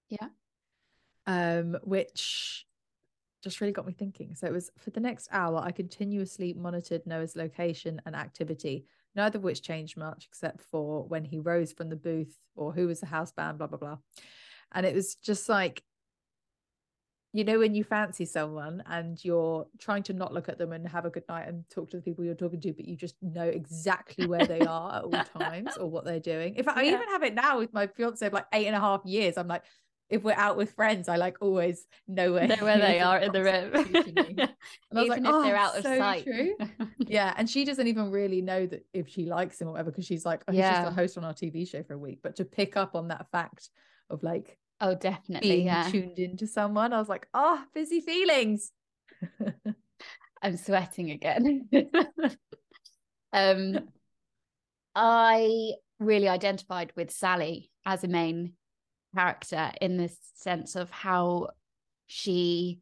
Yeah. 0.09 0.27
Um, 1.25 1.77
which 1.83 2.65
just 3.41 3.61
really 3.61 3.73
got 3.73 3.87
me 3.87 3.93
thinking. 3.93 4.35
So 4.35 4.47
it 4.47 4.53
was 4.53 4.69
for 4.77 4.89
the 4.89 4.99
next 4.99 5.29
hour, 5.31 5.61
I 5.63 5.71
continuously 5.71 6.53
monitored 6.53 7.05
Noah's 7.05 7.35
location 7.35 8.01
and 8.05 8.15
activity, 8.15 8.85
neither 9.15 9.37
of 9.37 9.43
which 9.43 9.61
changed 9.61 9.97
much 9.97 10.27
except 10.29 10.61
for 10.71 11.03
when 11.03 11.23
he 11.25 11.39
rose 11.39 11.71
from 11.71 11.89
the 11.89 11.95
booth 11.95 12.37
or 12.55 12.71
who 12.73 12.87
was 12.87 12.99
the 12.99 13.05
house 13.05 13.31
band, 13.31 13.57
blah, 13.57 13.67
blah, 13.67 13.77
blah. 13.77 13.97
And 14.71 14.85
it 14.85 14.95
was 14.95 15.15
just 15.15 15.49
like, 15.49 15.83
you 17.31 17.43
know, 17.43 17.59
when 17.59 17.75
you 17.75 17.83
fancy 17.83 18.25
someone 18.25 18.81
and 18.87 19.23
you're 19.23 19.67
trying 19.77 20.01
to 20.03 20.13
not 20.13 20.33
look 20.33 20.49
at 20.49 20.57
them 20.57 20.73
and 20.73 20.87
have 20.87 21.05
a 21.05 21.11
good 21.11 21.25
night 21.29 21.47
and 21.47 21.63
talk 21.69 21.89
to 21.91 21.97
the 21.97 22.01
people 22.01 22.25
you're 22.25 22.33
talking 22.33 22.59
to, 22.61 22.73
but 22.73 22.85
you 22.85 22.95
just 22.95 23.15
know 23.21 23.43
exactly 23.43 24.25
where 24.25 24.47
they 24.47 24.63
are 24.63 24.95
at 24.95 25.03
all 25.03 25.21
times 25.33 25.77
or 25.77 25.87
what 25.89 26.05
they're 26.05 26.19
doing. 26.19 26.55
In 26.55 26.63
fact, 26.63 26.79
I 26.79 26.83
Yeah. 26.83 26.93
even 26.93 27.07
have 27.09 27.23
it 27.23 27.35
now 27.35 27.59
with 27.59 27.71
my 27.71 27.85
fiance 27.85 28.25
of 28.25 28.33
like 28.33 28.47
eight 28.53 28.65
and 28.65 28.75
a 28.75 28.79
half 28.79 29.01
years. 29.05 29.37
I'm 29.37 29.47
like, 29.47 29.63
if 30.09 30.23
we're 30.23 30.33
out 30.33 30.57
with 30.57 30.71
friends, 30.73 31.07
I 31.07 31.17
like 31.17 31.37
always 31.41 31.85
know 32.07 32.33
where, 32.33 32.47
know 32.47 32.55
where 32.61 32.79
they 32.79 32.99
are 32.99 33.19
in 33.19 33.31
the 33.31 33.43
room. 33.43 33.71
And 34.91 34.97
I 34.97 35.01
was 35.03 35.05
Even 35.05 35.23
like, 35.23 35.35
if 35.35 35.43
they're 35.43 35.55
"Oh, 35.55 35.59
out 35.59 35.77
of 35.77 35.83
so 35.83 35.97
sight. 35.97 36.23
true." 36.23 36.55
yeah, 36.99 37.33
and 37.37 37.49
she 37.49 37.63
doesn't 37.65 37.87
even 37.87 38.09
really 38.11 38.41
know 38.41 38.65
that 38.65 38.85
if 38.93 39.07
she 39.07 39.25
likes 39.25 39.61
him 39.61 39.67
or 39.67 39.71
whatever 39.71 39.91
because 39.91 40.05
she's 40.05 40.25
like, 40.25 40.43
oh, 40.47 40.51
he's 40.51 40.61
just 40.67 40.83
a 40.83 40.91
host 40.91 41.17
on 41.17 41.23
our 41.23 41.33
TV 41.33 41.67
show 41.67 41.83
for 41.83 41.93
a 41.93 41.97
week. 41.97 42.19
But 42.23 42.35
to 42.37 42.45
pick 42.45 42.75
up 42.75 42.95
on 42.95 43.09
that 43.09 43.27
fact 43.31 43.69
of 44.09 44.23
like 44.23 44.57
oh, 44.81 44.95
definitely. 44.95 45.49
being 45.49 45.65
Yeah. 45.65 45.89
tuned 45.91 46.17
into 46.19 46.47
someone, 46.47 46.93
I 46.93 46.99
was 46.99 47.09
like, 47.09 47.27
oh, 47.33 47.61
busy 47.73 48.01
feelings. 48.01 48.71
I'm 50.41 50.55
sweating 50.57 51.11
again. 51.11 51.69
um, 53.33 53.79
I 54.95 55.73
really 55.99 56.29
identified 56.29 56.93
with 56.95 57.11
Sally 57.11 57.71
as 57.85 58.03
a 58.03 58.07
main 58.07 58.53
character 59.15 59.71
in 59.81 59.97
the 59.97 60.11
sense 60.35 60.75
of 60.75 60.89
how 60.91 61.49
she 62.07 62.79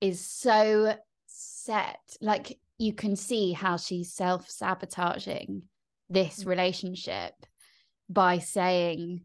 is 0.00 0.20
so 0.20 0.94
set. 1.26 2.00
Like 2.20 2.58
you 2.78 2.92
can 2.92 3.16
see 3.16 3.52
how 3.52 3.76
she's 3.76 4.12
self 4.12 4.48
sabotaging 4.50 5.62
this 6.08 6.44
Mm. 6.44 6.46
relationship 6.46 7.34
by 8.08 8.38
saying 8.38 9.24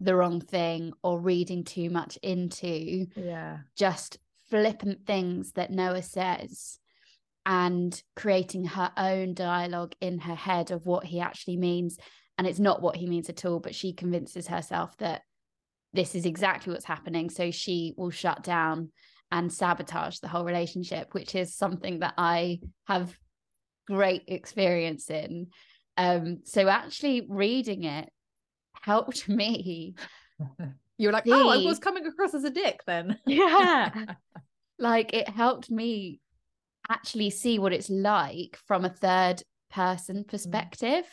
the 0.00 0.14
wrong 0.14 0.40
thing 0.40 0.92
or 1.02 1.20
reading 1.20 1.62
too 1.64 1.88
much 1.88 2.18
into 2.22 3.06
yeah. 3.16 3.58
just 3.76 4.18
flippant 4.50 5.06
things 5.06 5.52
that 5.52 5.70
Noah 5.70 6.02
says 6.02 6.78
and 7.46 8.02
creating 8.16 8.64
her 8.64 8.92
own 8.96 9.34
dialogue 9.34 9.94
in 10.00 10.18
her 10.18 10.34
head 10.34 10.70
of 10.70 10.86
what 10.86 11.04
he 11.04 11.20
actually 11.20 11.56
means. 11.56 11.98
And 12.36 12.46
it's 12.46 12.58
not 12.58 12.82
what 12.82 12.96
he 12.96 13.06
means 13.06 13.28
at 13.30 13.44
all, 13.44 13.60
but 13.60 13.74
she 13.74 13.92
convinces 13.92 14.48
herself 14.48 14.96
that 14.98 15.22
this 15.92 16.14
is 16.14 16.26
exactly 16.26 16.72
what's 16.72 16.84
happening. 16.84 17.30
So 17.30 17.50
she 17.50 17.94
will 17.96 18.10
shut 18.10 18.42
down 18.42 18.90
and 19.30 19.52
sabotage 19.52 20.18
the 20.18 20.28
whole 20.28 20.44
relationship, 20.44 21.08
which 21.12 21.34
is 21.34 21.54
something 21.54 22.00
that 22.00 22.14
I 22.18 22.60
have 22.86 23.16
great 23.86 24.24
experience 24.28 25.10
in. 25.10 25.48
Um, 25.96 26.38
so 26.44 26.68
actually 26.68 27.26
reading 27.28 27.84
it 27.84 28.08
helped 28.82 29.28
me 29.28 29.94
You're 30.98 31.12
like, 31.12 31.24
oh, 31.26 31.48
I 31.48 31.64
was 31.64 31.78
coming 31.78 32.06
across 32.06 32.34
as 32.34 32.44
a 32.44 32.50
dick 32.50 32.80
then. 32.86 33.18
Yeah. 33.26 33.90
like 34.78 35.12
it 35.14 35.28
helped 35.28 35.70
me 35.70 36.20
actually 36.88 37.30
see 37.30 37.58
what 37.58 37.72
it's 37.72 37.90
like 37.90 38.56
from 38.66 38.84
a 38.84 38.90
third 38.90 39.42
person 39.70 40.24
perspective 40.24 41.04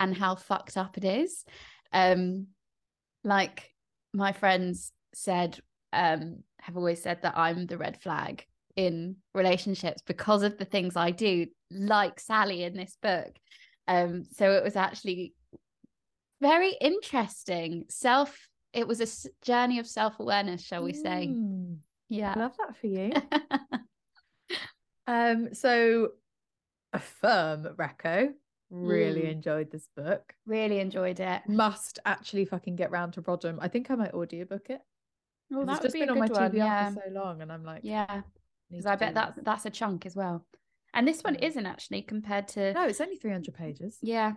and 0.00 0.16
how 0.16 0.34
fucked 0.34 0.76
up 0.76 0.98
it 0.98 1.04
is 1.04 1.44
um 1.92 2.48
like 3.22 3.70
my 4.18 4.32
friends 4.32 4.92
said 5.14 5.58
um 5.94 6.42
have 6.60 6.76
always 6.76 7.02
said 7.02 7.22
that 7.22 7.38
i'm 7.38 7.66
the 7.66 7.78
red 7.78 7.96
flag 8.02 8.44
in 8.76 9.16
relationships 9.34 10.02
because 10.06 10.42
of 10.42 10.58
the 10.58 10.64
things 10.66 10.96
i 10.96 11.10
do 11.10 11.46
like 11.70 12.20
sally 12.20 12.62
in 12.64 12.74
this 12.74 12.96
book. 13.02 13.32
Um 13.86 14.24
so 14.32 14.52
it 14.52 14.62
was 14.62 14.76
actually 14.76 15.34
very 16.40 16.72
interesting. 16.80 17.84
Self 17.88 18.48
it 18.72 18.86
was 18.86 19.00
a 19.00 19.04
s- 19.04 19.26
journey 19.42 19.78
of 19.78 19.86
self-awareness 19.86 20.62
shall 20.62 20.84
we 20.84 20.92
say. 20.92 21.34
Mm, 21.34 21.78
yeah. 22.10 22.34
I 22.36 22.38
love 22.38 22.56
that 22.58 22.76
for 22.76 22.86
you. 22.86 23.12
Um, 25.08 25.54
so 25.54 26.10
affirm 26.92 27.64
Reco. 27.76 28.34
Really 28.70 29.22
Mm. 29.22 29.32
enjoyed 29.32 29.70
this 29.70 29.88
book. 29.96 30.34
really 30.46 30.78
enjoyed 30.80 31.20
it. 31.20 31.42
Must 31.48 31.98
actually 32.04 32.44
fucking 32.44 32.76
get 32.76 32.90
round 32.90 33.14
to 33.14 33.22
Rodham. 33.22 33.58
I 33.60 33.68
think 33.68 33.90
I 33.90 33.94
might 33.94 34.12
audiobook 34.14 34.68
it. 34.70 34.82
Oh, 35.52 35.56
'cause 35.58 35.66
that 35.66 35.72
it's 35.76 35.82
just 35.84 35.92
be 35.94 36.00
been 36.00 36.10
on 36.10 36.18
my 36.18 36.26
one. 36.26 36.50
TBR 36.50 36.56
Yeah, 36.56 36.90
for 36.90 37.02
so 37.06 37.10
long, 37.12 37.40
and 37.40 37.50
I'm 37.50 37.64
like, 37.64 37.80
yeah. 37.84 38.22
Because 38.70 38.84
I 38.86 38.96
bet 38.96 39.14
that's 39.14 39.38
that's 39.42 39.64
a 39.66 39.70
chunk 39.70 40.04
as 40.04 40.14
well. 40.14 40.44
And 40.92 41.08
this 41.08 41.22
one 41.24 41.36
isn't 41.36 41.64
actually 41.64 42.02
compared 42.02 42.48
to 42.48 42.72
no, 42.74 42.86
it's 42.86 43.00
only 43.00 43.16
300 43.16 43.54
pages. 43.54 43.98
yeah 44.02 44.34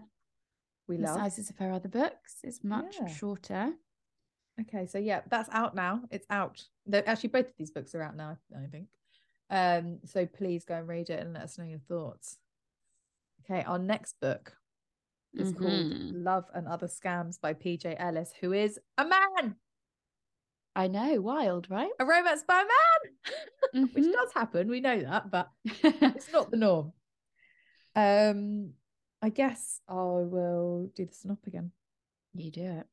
We 0.87 0.95
the 0.97 1.03
love. 1.03 1.15
sizes 1.15 1.49
of 1.49 1.57
her 1.57 1.71
other 1.71 1.89
books. 1.89 2.39
It's 2.43 2.63
much 2.63 2.97
Yeah. 2.99 3.07
shorter. 3.07 3.73
Okay, 4.61 4.85
so 4.85 4.97
yeah, 4.97 5.21
that's 5.27 5.49
out 5.51 5.75
now. 5.75 6.03
It's 6.11 6.27
out. 6.29 6.65
Though 6.85 6.99
actually, 7.05 7.29
both 7.29 7.47
of 7.47 7.55
these 7.57 7.71
books 7.71 7.93
are 7.95 8.01
out 8.01 8.15
now. 8.15 8.37
I 8.55 8.67
think. 8.67 8.87
Um, 9.49 9.99
so 10.05 10.25
please 10.25 10.63
go 10.63 10.75
and 10.75 10.87
read 10.87 11.09
it 11.09 11.19
and 11.19 11.33
let 11.33 11.43
us 11.43 11.57
know 11.57 11.65
your 11.65 11.79
thoughts. 11.79 12.37
Okay, 13.51 13.63
our 13.65 13.79
next 13.79 14.15
book 14.21 14.53
is 15.33 15.51
called 15.51 15.91
Mhm. 15.91 16.23
Love 16.23 16.45
and 16.53 16.67
Other 16.69 16.87
Scams 16.87 17.39
by 17.41 17.53
PJ 17.53 17.95
Ellis, 17.99 18.31
who 18.39 18.53
is 18.53 18.79
a 18.97 19.03
man, 19.05 19.57
I 20.73 20.87
know, 20.87 21.19
wild, 21.19 21.69
right? 21.69 21.91
a 21.99 22.05
romance 22.05 22.43
by 22.43 22.61
a 22.61 22.65
man, 22.65 23.13
which 23.93 24.05
Mhm. 24.05 24.13
does 24.13 24.31
happen. 24.33 24.69
We 24.69 24.79
know 24.79 25.01
that, 25.01 25.29
but 25.29 25.51
it's 25.65 26.31
not 26.31 26.49
the 26.49 26.57
norm. 26.57 26.93
Um, 27.93 28.73
I 29.21 29.27
guess 29.29 29.81
I 29.89 29.93
will 29.95 30.89
do 30.95 31.05
the 31.05 31.13
snop 31.13 31.45
again. 31.45 31.73
you 32.33 32.51
do 32.51 32.63
it. 32.63 32.87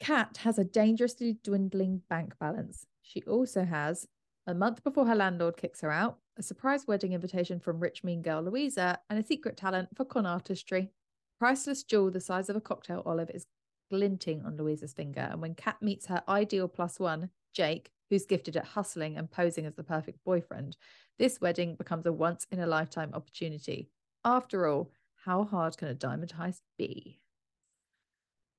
Kat 0.00 0.38
has 0.38 0.58
a 0.58 0.64
dangerously 0.64 1.34
dwindling 1.44 2.02
bank 2.10 2.36
balance. 2.40 2.86
She 3.02 3.22
also 3.22 3.64
has, 3.64 4.08
a 4.48 4.54
month 4.54 4.82
before 4.82 5.06
her 5.06 5.14
landlord 5.14 5.56
kicks 5.56 5.82
her 5.82 5.92
out, 5.92 6.18
a 6.38 6.42
surprise 6.42 6.86
wedding 6.86 7.12
invitation 7.12 7.60
from 7.60 7.78
rich 7.78 8.02
mean 8.02 8.22
girl 8.22 8.42
Louisa, 8.42 8.98
and 9.10 9.18
a 9.18 9.24
secret 9.24 9.56
talent 9.56 9.90
for 9.94 10.04
con 10.04 10.24
artistry. 10.24 10.90
Priceless 11.38 11.82
jewel 11.82 12.10
the 12.10 12.20
size 12.20 12.48
of 12.48 12.56
a 12.56 12.60
cocktail 12.60 13.02
olive 13.04 13.30
is 13.30 13.46
glinting 13.90 14.42
on 14.44 14.56
Louisa's 14.56 14.94
finger, 14.94 15.28
and 15.30 15.42
when 15.42 15.54
Kat 15.54 15.76
meets 15.82 16.06
her 16.06 16.22
ideal 16.28 16.66
plus 16.66 16.98
one, 16.98 17.28
Jake, 17.52 17.90
who's 18.08 18.26
gifted 18.26 18.56
at 18.56 18.64
hustling 18.64 19.18
and 19.18 19.30
posing 19.30 19.66
as 19.66 19.74
the 19.74 19.84
perfect 19.84 20.24
boyfriend, 20.24 20.76
this 21.18 21.40
wedding 21.40 21.76
becomes 21.76 22.06
a 22.06 22.12
once 22.12 22.46
in 22.50 22.58
a 22.58 22.66
lifetime 22.66 23.10
opportunity. 23.12 23.90
After 24.24 24.66
all, 24.66 24.90
how 25.24 25.44
hard 25.44 25.76
can 25.76 25.88
a 25.88 25.94
diamond 25.94 26.32
heist 26.38 26.62
be? 26.78 27.20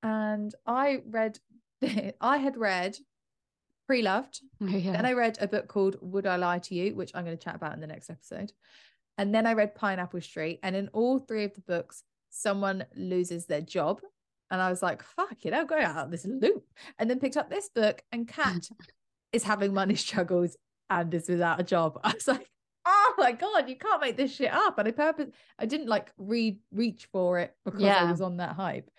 and 0.03 0.53
I 0.65 1.01
read, 1.05 1.39
I 2.21 2.37
had 2.37 2.57
read 2.57 2.97
Pre 3.89 4.03
Loved. 4.03 4.41
Oh, 4.61 4.67
yeah. 4.67 4.91
Then 4.91 5.05
I 5.07 5.13
read 5.13 5.39
a 5.41 5.47
book 5.47 5.67
called 5.67 5.95
Would 6.01 6.27
I 6.27 6.35
Lie 6.35 6.59
to 6.59 6.75
You, 6.75 6.93
which 6.93 7.11
I'm 7.15 7.25
going 7.25 7.35
to 7.35 7.43
chat 7.43 7.55
about 7.55 7.73
in 7.73 7.79
the 7.79 7.87
next 7.87 8.11
episode. 8.11 8.51
And 9.17 9.33
then 9.33 9.47
I 9.47 9.53
read 9.53 9.73
Pineapple 9.73 10.21
Street. 10.21 10.59
And 10.61 10.75
in 10.75 10.89
all 10.89 11.17
three 11.17 11.43
of 11.43 11.55
the 11.55 11.61
books, 11.61 12.03
someone 12.29 12.85
loses 12.95 13.47
their 13.47 13.61
job. 13.61 14.01
And 14.51 14.61
I 14.61 14.69
was 14.69 14.83
like, 14.83 15.01
fuck 15.01 15.43
it, 15.43 15.55
I'll 15.55 15.65
go 15.65 15.79
out 15.79 16.05
of 16.05 16.11
this 16.11 16.25
loop. 16.25 16.65
And 16.99 17.09
then 17.09 17.19
picked 17.19 17.37
up 17.37 17.49
this 17.49 17.69
book, 17.73 18.03
and 18.11 18.27
cat 18.27 18.69
is 19.33 19.43
having 19.43 19.73
money 19.73 19.95
struggles 19.95 20.55
and 20.91 21.11
is 21.11 21.27
without 21.27 21.59
a 21.59 21.63
job. 21.63 21.99
I 22.03 22.13
was 22.13 22.27
like, 22.27 22.47
oh 22.85 23.13
my 23.17 23.31
God, 23.31 23.69
you 23.69 23.75
can't 23.75 24.01
make 24.01 24.17
this 24.17 24.35
shit 24.35 24.53
up. 24.53 24.77
And 24.77 24.87
I 24.87 24.91
purpose 24.91 25.31
I 25.57 25.65
didn't 25.65 25.87
like 25.87 26.11
read 26.19 26.59
reach 26.71 27.07
for 27.11 27.39
it 27.39 27.55
because 27.65 27.81
I 27.81 28.11
was 28.11 28.21
on 28.21 28.37
that 28.37 28.55
hype. 28.55 28.91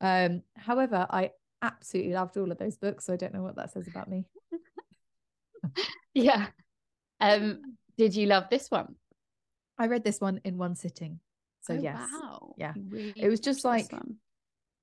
Um, 0.00 0.42
however, 0.56 1.06
I 1.08 1.30
absolutely 1.64 2.12
loved 2.12 2.36
all 2.36 2.50
of 2.52 2.58
those 2.58 2.76
books. 2.76 3.04
So 3.06 3.12
I 3.12 3.16
don't 3.16 3.34
know 3.34 3.42
what 3.42 3.56
that 3.56 3.72
says 3.72 3.88
about 3.88 4.08
me. 4.08 4.24
yeah. 6.14 6.46
Um, 7.20 7.76
did 7.96 8.14
you 8.14 8.26
love 8.26 8.44
this 8.50 8.70
one? 8.70 8.94
I 9.78 9.86
read 9.86 10.04
this 10.04 10.20
one 10.20 10.40
in 10.44 10.58
one 10.58 10.74
sitting. 10.76 11.20
So 11.62 11.74
Oh, 11.74 11.78
yes, 11.80 12.08
wow. 12.12 12.54
yeah. 12.58 12.74
Really 12.88 13.14
It 13.16 13.28
was 13.28 13.40
just 13.40 13.64
like- 13.64 13.90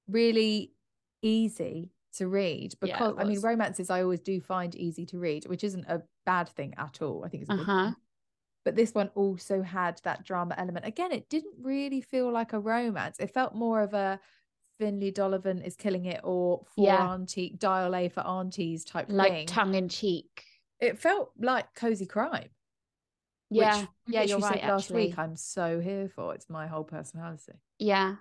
really 0.08 0.74
easy 1.22 1.91
to 2.13 2.28
read 2.28 2.74
Yeah, 2.82 2.98
because 2.98 3.15
I 3.17 3.24
mean 3.24 3.39
romances 3.39 3.89
I 3.89 4.02
always 4.02 4.20
do 4.20 4.41
find 4.41 4.76
easy 4.76 5.06
to 5.08 5.20
read, 5.20 5.46
which 5.46 5.63
isn't 5.63 5.86
a 5.88 6.02
bad 6.26 6.50
thing 6.50 6.74
at 6.78 7.02
all. 7.02 7.24
I 7.24 7.30
think 7.30 7.44
it's 7.44 7.50
a 7.52 7.56
good 7.56 7.62
Uh-huh. 7.70 7.86
thing. 7.86 7.96
But 8.65 8.76
this 8.76 8.94
one 8.94 9.10
also 9.15 9.62
had 9.62 10.00
that 10.04 10.24
drama 10.24 10.56
element. 10.58 10.86
Again, 10.86 11.12
it 11.12 11.30
didn't 11.30 11.56
really 11.62 12.02
feel 12.02 12.32
like 12.32 12.54
a 12.54 12.60
romance. 12.60 13.17
It 13.20 13.34
felt 13.34 13.56
more 13.56 13.82
of 13.82 13.94
a 13.94 14.20
Finlay 14.82 15.12
Donovan 15.12 15.62
is 15.62 15.76
killing 15.76 16.06
it 16.06 16.22
or 16.24 16.63
for 16.76 16.88
Yeah. 16.88 17.08
auntie 17.13 17.52
dial 17.56 17.96
A 17.96 18.10
for 18.10 18.22
aunties 18.22 18.84
type 18.84 19.06
like 19.10 19.32
thing. 19.32 19.46
tongue 19.48 19.76
in 19.76 19.88
cheek. 19.89 20.44
it 20.80 20.98
felt 20.98 21.32
like 21.39 21.76
cozy 21.76 22.08
crime. 22.08 22.50
Yeah, 23.52 23.82
which 23.82 23.89
yeah, 24.08 24.22
you're 24.24 24.39
literally 24.39 24.44
right. 24.44 24.62
said 24.62 24.70
last 24.72 24.84
actually, 24.86 25.06
week. 25.06 25.20
I'm 25.20 25.36
so 25.36 25.80
here 25.80 26.10
for. 26.10 26.34
It's 26.34 26.50
my 26.50 26.65
whole 26.65 26.84
personality. 26.84 27.52
yeah, 27.78 28.15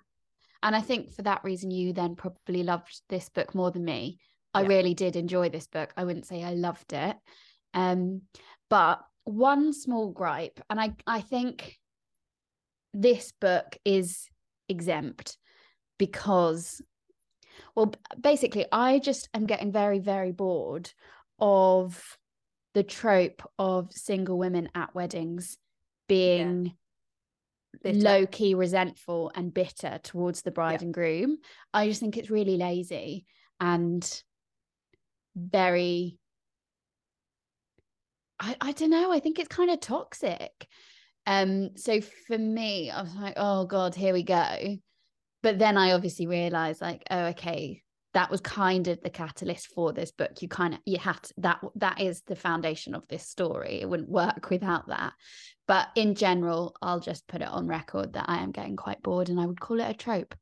and 0.62 0.76
I 0.76 0.82
think 0.82 1.12
for 1.14 1.22
that 1.22 1.42
reason, 1.44 1.70
you 1.70 1.94
then 1.94 2.14
probably 2.16 2.62
loved 2.62 3.00
this 3.08 3.30
book 3.30 3.54
more 3.54 3.70
than 3.70 3.86
me. 3.86 4.18
I 4.52 4.60
Yeah. 4.60 4.68
really 4.68 4.92
did 4.92 5.16
enjoy 5.16 5.48
this 5.48 5.66
book. 5.66 5.94
I 5.96 6.04
wouldn't 6.04 6.26
say 6.26 6.42
I 6.44 6.52
loved 6.52 6.92
it. 6.92 7.16
Um, 7.72 8.22
but 8.68 9.00
one 9.24 9.72
small 9.72 10.10
gripe, 10.10 10.60
and 10.68 10.78
I 10.78 10.94
I 11.06 11.22
think 11.22 11.78
this 12.92 13.32
book 13.40 13.78
is 13.86 14.28
exempt 14.68 15.38
because 16.00 16.80
well 17.76 17.92
basically 18.18 18.64
i 18.72 18.98
just 18.98 19.28
am 19.34 19.44
getting 19.44 19.70
very 19.70 19.98
very 19.98 20.32
bored 20.32 20.90
of 21.38 22.16
the 22.72 22.82
trope 22.82 23.42
of 23.58 23.92
single 23.92 24.38
women 24.38 24.70
at 24.74 24.94
weddings 24.94 25.58
being 26.08 26.72
Bitter. 27.82 27.98
low 27.98 28.26
key 28.26 28.54
resentful 28.54 29.30
and 29.34 29.52
bitter 29.52 30.00
towards 30.02 30.40
the 30.40 30.50
bride 30.50 30.80
Yeah. 30.80 30.86
and 30.86 30.94
groom 30.94 31.36
i 31.74 31.86
just 31.86 32.00
think 32.00 32.16
it's 32.16 32.30
really 32.30 32.56
lazy 32.56 33.26
and 33.60 34.22
very 35.36 36.16
I, 38.42 38.56
I 38.58 38.72
don't 38.72 38.88
know. 38.88 39.12
I 39.12 39.20
think 39.20 39.38
it's 39.38 39.54
kind 39.54 39.70
of 39.70 39.80
toxic. 39.80 40.66
Um, 41.26 41.76
so 41.76 42.00
for 42.00 42.38
me, 42.38 42.90
I 42.90 43.02
was 43.02 43.14
like, 43.14 43.34
oh 43.36 43.66
God, 43.66 43.94
here 43.94 44.14
we 44.14 44.22
go. 44.22 44.78
But 45.42 45.58
then 45.58 45.76
I 45.76 45.92
obviously 45.92 46.26
realized, 46.26 46.80
like, 46.80 47.02
oh, 47.10 47.26
okay, 47.26 47.82
that 48.12 48.30
was 48.30 48.40
kind 48.40 48.88
of 48.88 49.00
the 49.02 49.10
catalyst 49.10 49.68
for 49.68 49.92
this 49.92 50.10
book. 50.10 50.42
You 50.42 50.48
kind 50.48 50.74
of 50.74 50.80
you 50.84 50.98
had 50.98 51.22
to, 51.22 51.34
that 51.38 51.60
that 51.76 52.00
is 52.00 52.22
the 52.22 52.36
foundation 52.36 52.94
of 52.94 53.06
this 53.08 53.26
story. 53.28 53.80
It 53.80 53.88
wouldn't 53.88 54.08
work 54.08 54.50
without 54.50 54.88
that. 54.88 55.12
But 55.68 55.88
in 55.94 56.14
general, 56.16 56.74
I'll 56.82 56.98
just 57.00 57.26
put 57.28 57.40
it 57.42 57.48
on 57.48 57.68
record 57.68 58.14
that 58.14 58.24
I 58.28 58.38
am 58.38 58.50
getting 58.50 58.76
quite 58.76 59.02
bored 59.02 59.28
and 59.28 59.38
I 59.40 59.46
would 59.46 59.60
call 59.60 59.80
it 59.80 59.88
a 59.88 59.94
trope. 59.94 60.34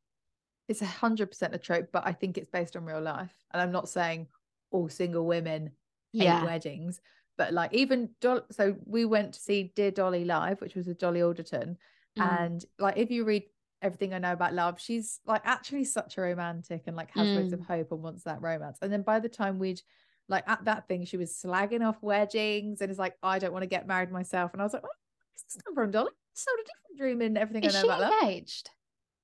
It's 0.68 0.82
a 0.82 0.86
hundred 0.86 1.26
percent 1.30 1.54
a 1.54 1.58
trope, 1.58 1.88
but 1.92 2.06
I 2.06 2.12
think 2.12 2.38
it's 2.38 2.48
based 2.48 2.74
on 2.76 2.84
real 2.84 3.00
life. 3.02 3.34
And 3.52 3.60
I'm 3.60 3.72
not 3.72 3.88
saying 3.88 4.28
all 4.70 4.88
single 4.88 5.26
women 5.26 5.72
hate 6.14 6.24
Yeah. 6.24 6.44
weddings, 6.44 7.00
but 7.36 7.52
like 7.52 7.74
even 7.74 8.10
Dol- 8.22 8.46
so 8.50 8.76
we 8.86 9.04
went 9.04 9.34
to 9.34 9.40
see 9.40 9.72
Dear 9.76 9.90
Dolly 9.90 10.24
live, 10.24 10.60
which 10.62 10.74
was 10.74 10.86
with 10.86 10.98
Dolly 10.98 11.22
Alderton, 11.22 11.76
Mm. 12.18 12.40
and 12.40 12.64
like 12.78 12.96
if 12.96 13.10
you 13.10 13.24
read 13.24 13.44
everything 13.82 14.12
I 14.14 14.18
know 14.18 14.32
about 14.32 14.54
love, 14.54 14.80
she's 14.80 15.20
like 15.26 15.42
actually 15.44 15.84
such 15.84 16.18
a 16.18 16.20
romantic 16.20 16.82
and 16.86 16.96
like 16.96 17.10
has 17.12 17.26
loads 17.28 17.52
of 17.52 17.60
Mm. 17.60 17.66
hope 17.66 17.92
and 17.92 18.02
wants 18.02 18.24
that 18.24 18.42
romance. 18.42 18.78
And 18.82 18.92
then 18.92 19.02
by 19.02 19.20
the 19.20 19.28
time 19.28 19.58
we'd 19.58 19.80
like 20.28 20.44
at 20.48 20.64
that 20.66 20.88
thing, 20.88 21.04
she 21.04 21.16
was 21.16 21.32
slagging 21.32 21.86
off 21.86 22.02
weddings 22.02 22.80
and 22.80 22.90
is 22.90 22.98
like, 22.98 23.16
I 23.22 23.38
don't 23.38 23.52
want 23.52 23.62
to 23.62 23.66
get 23.68 23.86
married 23.86 24.10
myself. 24.10 24.52
And 24.52 24.60
I 24.60 24.64
was 24.64 24.72
like, 24.72 24.82
Where 24.82 24.92
does 25.36 25.54
this 25.54 25.62
come 25.62 25.74
from, 25.74 25.90
Dolly? 25.90 26.10
It's 26.32 26.44
sort 26.44 26.58
of 26.60 26.66
different 26.66 26.98
dream 26.98 27.22
in 27.22 27.36
everything 27.36 27.64
Is 27.64 27.74
I 27.74 27.78
know 27.78 27.82
she 27.82 27.88
about 27.88 28.00
love. 28.00 28.22
engaged? 28.22 28.70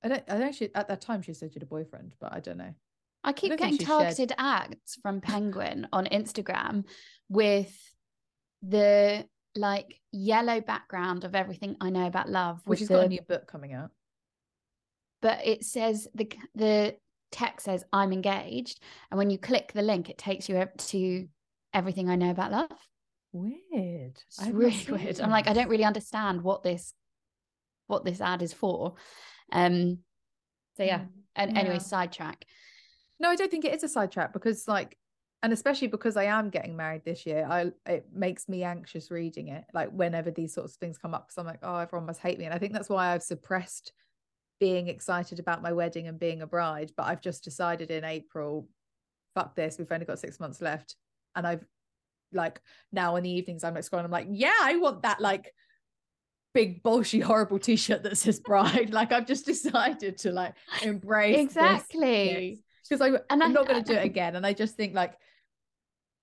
I 0.02 0.08
don't 0.08 0.24
I 0.28 0.38
don't 0.38 0.54
she 0.54 0.74
at 0.74 0.88
that 0.88 1.00
time 1.00 1.22
she 1.22 1.32
said 1.32 1.50
she 1.50 1.54
had 1.54 1.62
a 1.62 1.66
boyfriend, 1.66 2.14
but 2.20 2.32
I 2.32 2.40
don't 2.40 2.58
know. 2.58 2.74
I 3.22 3.32
keep 3.32 3.50
don't 3.50 3.58
getting 3.58 3.78
shared- 3.78 3.88
targeted 3.88 4.32
ads 4.38 4.96
from 5.02 5.20
Penguin 5.20 5.88
on 5.92 6.06
Instagram 6.06 6.84
with 7.28 7.74
the 8.62 9.26
like 9.56 10.00
yellow 10.12 10.60
background 10.60 11.24
of 11.24 11.34
everything 11.34 11.76
I 11.80 11.90
know 11.90 12.06
about 12.06 12.28
love, 12.28 12.60
Which 12.64 12.80
has 12.80 12.88
got 12.88 13.04
a 13.04 13.08
new 13.08 13.20
book 13.22 13.46
coming 13.46 13.72
out. 13.72 13.90
But 15.24 15.40
it 15.42 15.64
says 15.64 16.06
the 16.14 16.30
the 16.54 16.96
text 17.32 17.64
says 17.64 17.82
I'm 17.94 18.12
engaged, 18.12 18.78
and 19.10 19.16
when 19.16 19.30
you 19.30 19.38
click 19.38 19.72
the 19.72 19.80
link, 19.80 20.10
it 20.10 20.18
takes 20.18 20.50
you 20.50 20.62
to 20.76 21.28
everything 21.72 22.10
I 22.10 22.16
know 22.16 22.30
about 22.30 22.52
love. 22.52 22.78
Weird. 23.32 24.20
It's 24.28 24.38
I 24.38 24.50
really 24.50 24.84
weird. 24.88 25.22
I'm 25.22 25.30
like, 25.30 25.48
I 25.48 25.54
don't 25.54 25.70
really 25.70 25.84
understand 25.84 26.42
what 26.42 26.62
this 26.62 26.92
what 27.86 28.04
this 28.04 28.20
ad 28.20 28.42
is 28.42 28.52
for. 28.52 28.96
Um. 29.50 30.00
So 30.76 30.82
yeah. 30.82 30.98
Mm, 30.98 31.08
And 31.36 31.56
anyway, 31.56 31.78
sidetrack. 31.78 32.44
No, 33.18 33.30
I 33.30 33.36
don't 33.36 33.50
think 33.50 33.64
it 33.64 33.74
is 33.74 33.82
a 33.82 33.88
sidetrack 33.88 34.34
because 34.34 34.68
like 34.68 34.98
and 35.42 35.54
especially 35.54 35.88
because 35.88 36.18
I 36.18 36.24
am 36.24 36.50
getting 36.50 36.76
married 36.76 37.06
this 37.06 37.24
year, 37.24 37.46
I 37.48 37.72
it 37.86 38.08
makes 38.12 38.46
me 38.46 38.62
anxious 38.62 39.10
reading 39.10 39.48
it. 39.48 39.64
Like 39.72 39.88
whenever 39.90 40.30
these 40.30 40.52
sorts 40.52 40.74
of 40.74 40.80
things 40.80 40.98
come 40.98 41.14
up, 41.14 41.28
because 41.28 41.38
I'm 41.38 41.46
like, 41.46 41.60
oh, 41.62 41.78
everyone 41.78 42.06
must 42.06 42.20
hate 42.20 42.38
me. 42.38 42.44
And 42.44 42.52
I 42.52 42.58
think 42.58 42.74
that's 42.74 42.90
why 42.90 43.14
I've 43.14 43.22
suppressed 43.22 43.94
being 44.60 44.88
excited 44.88 45.38
about 45.38 45.62
my 45.62 45.72
wedding 45.72 46.06
and 46.08 46.18
being 46.18 46.42
a 46.42 46.46
bride. 46.46 46.92
But 46.96 47.04
I've 47.06 47.20
just 47.20 47.44
decided 47.44 47.90
in 47.90 48.04
April, 48.04 48.68
fuck 49.34 49.54
this, 49.56 49.78
we've 49.78 49.90
only 49.90 50.06
got 50.06 50.18
six 50.18 50.38
months 50.40 50.60
left. 50.60 50.96
And 51.36 51.46
I've 51.46 51.64
like 52.32 52.60
now 52.92 53.16
in 53.16 53.22
the 53.24 53.30
evenings, 53.30 53.64
I'm 53.64 53.74
like 53.74 53.84
scrolling, 53.84 54.04
I'm 54.04 54.10
like, 54.10 54.28
yeah, 54.30 54.54
I 54.62 54.76
want 54.76 55.02
that 55.02 55.20
like 55.20 55.52
big 56.52 56.82
bullshit 56.84 57.22
horrible 57.22 57.58
t-shirt 57.58 58.02
that 58.04 58.16
says 58.16 58.38
bride. 58.40 58.90
like 58.92 59.10
I've 59.12 59.26
just 59.26 59.44
decided 59.46 60.18
to 60.18 60.30
like 60.32 60.54
embrace 60.82 61.36
Exactly. 61.38 62.62
because 62.88 63.00
I 63.00 63.18
And 63.30 63.42
I'm 63.42 63.50
I- 63.50 63.52
not 63.52 63.66
going 63.68 63.82
to 63.82 63.92
do 63.92 63.98
it 63.98 64.04
again. 64.04 64.36
And 64.36 64.46
I 64.46 64.52
just 64.52 64.76
think 64.76 64.94
like 64.94 65.14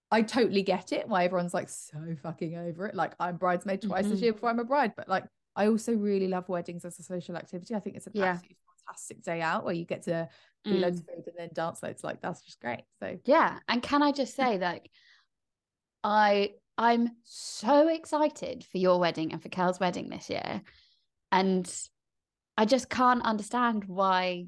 I 0.09 0.21
totally 0.21 0.61
get 0.61 0.91
it 0.91 1.07
why 1.07 1.23
everyone's 1.25 1.53
like 1.53 1.69
so 1.69 1.97
fucking 2.23 2.57
over 2.57 2.87
it. 2.87 2.95
Like 2.95 3.13
I'm 3.19 3.37
bridesmaid 3.37 3.81
twice 3.81 4.07
this 4.07 4.19
Mhm. 4.19 4.23
year 4.23 4.33
before 4.33 4.49
I'm 4.49 4.59
a 4.59 4.63
bride, 4.65 4.93
but 4.97 5.07
like 5.07 5.23
I 5.55 5.67
also 5.67 5.93
really 5.93 6.27
love 6.27 6.47
weddings 6.49 6.85
as 6.85 6.99
a 6.99 7.03
social 7.03 7.35
activity. 7.35 7.75
I 7.75 7.79
think 7.79 7.95
it's 7.97 8.07
an 8.07 8.13
Yeah. 8.15 8.33
absolutely 8.33 8.57
fantastic 8.87 9.23
day 9.23 9.41
out 9.41 9.65
where 9.65 9.73
you 9.73 9.85
get 9.85 10.03
to 10.03 10.29
do 10.65 10.71
Mm. 10.71 10.81
loads 10.81 10.99
of 10.99 11.05
food 11.07 11.27
and 11.27 11.35
then 11.37 11.49
dance 11.53 11.83
loads. 11.83 12.03
Like 12.03 12.21
that's 12.21 12.41
just 12.41 12.59
great. 12.61 12.83
So 12.99 13.17
Yeah, 13.25 13.59
and 13.67 13.81
can 13.81 14.01
I 14.01 14.11
just 14.11 14.35
say 14.35 14.57
that 14.57 14.87
I 16.03 16.53
I'm 16.77 17.11
so 17.23 17.87
excited 17.89 18.65
for 18.71 18.77
your 18.77 18.99
wedding 18.99 19.33
and 19.33 19.41
for 19.41 19.49
Kel's 19.49 19.79
wedding 19.79 20.09
this 20.09 20.29
year. 20.29 20.61
And 21.31 21.71
I 22.57 22.65
just 22.65 22.89
can't 22.89 23.23
understand 23.23 23.85
why 23.85 24.47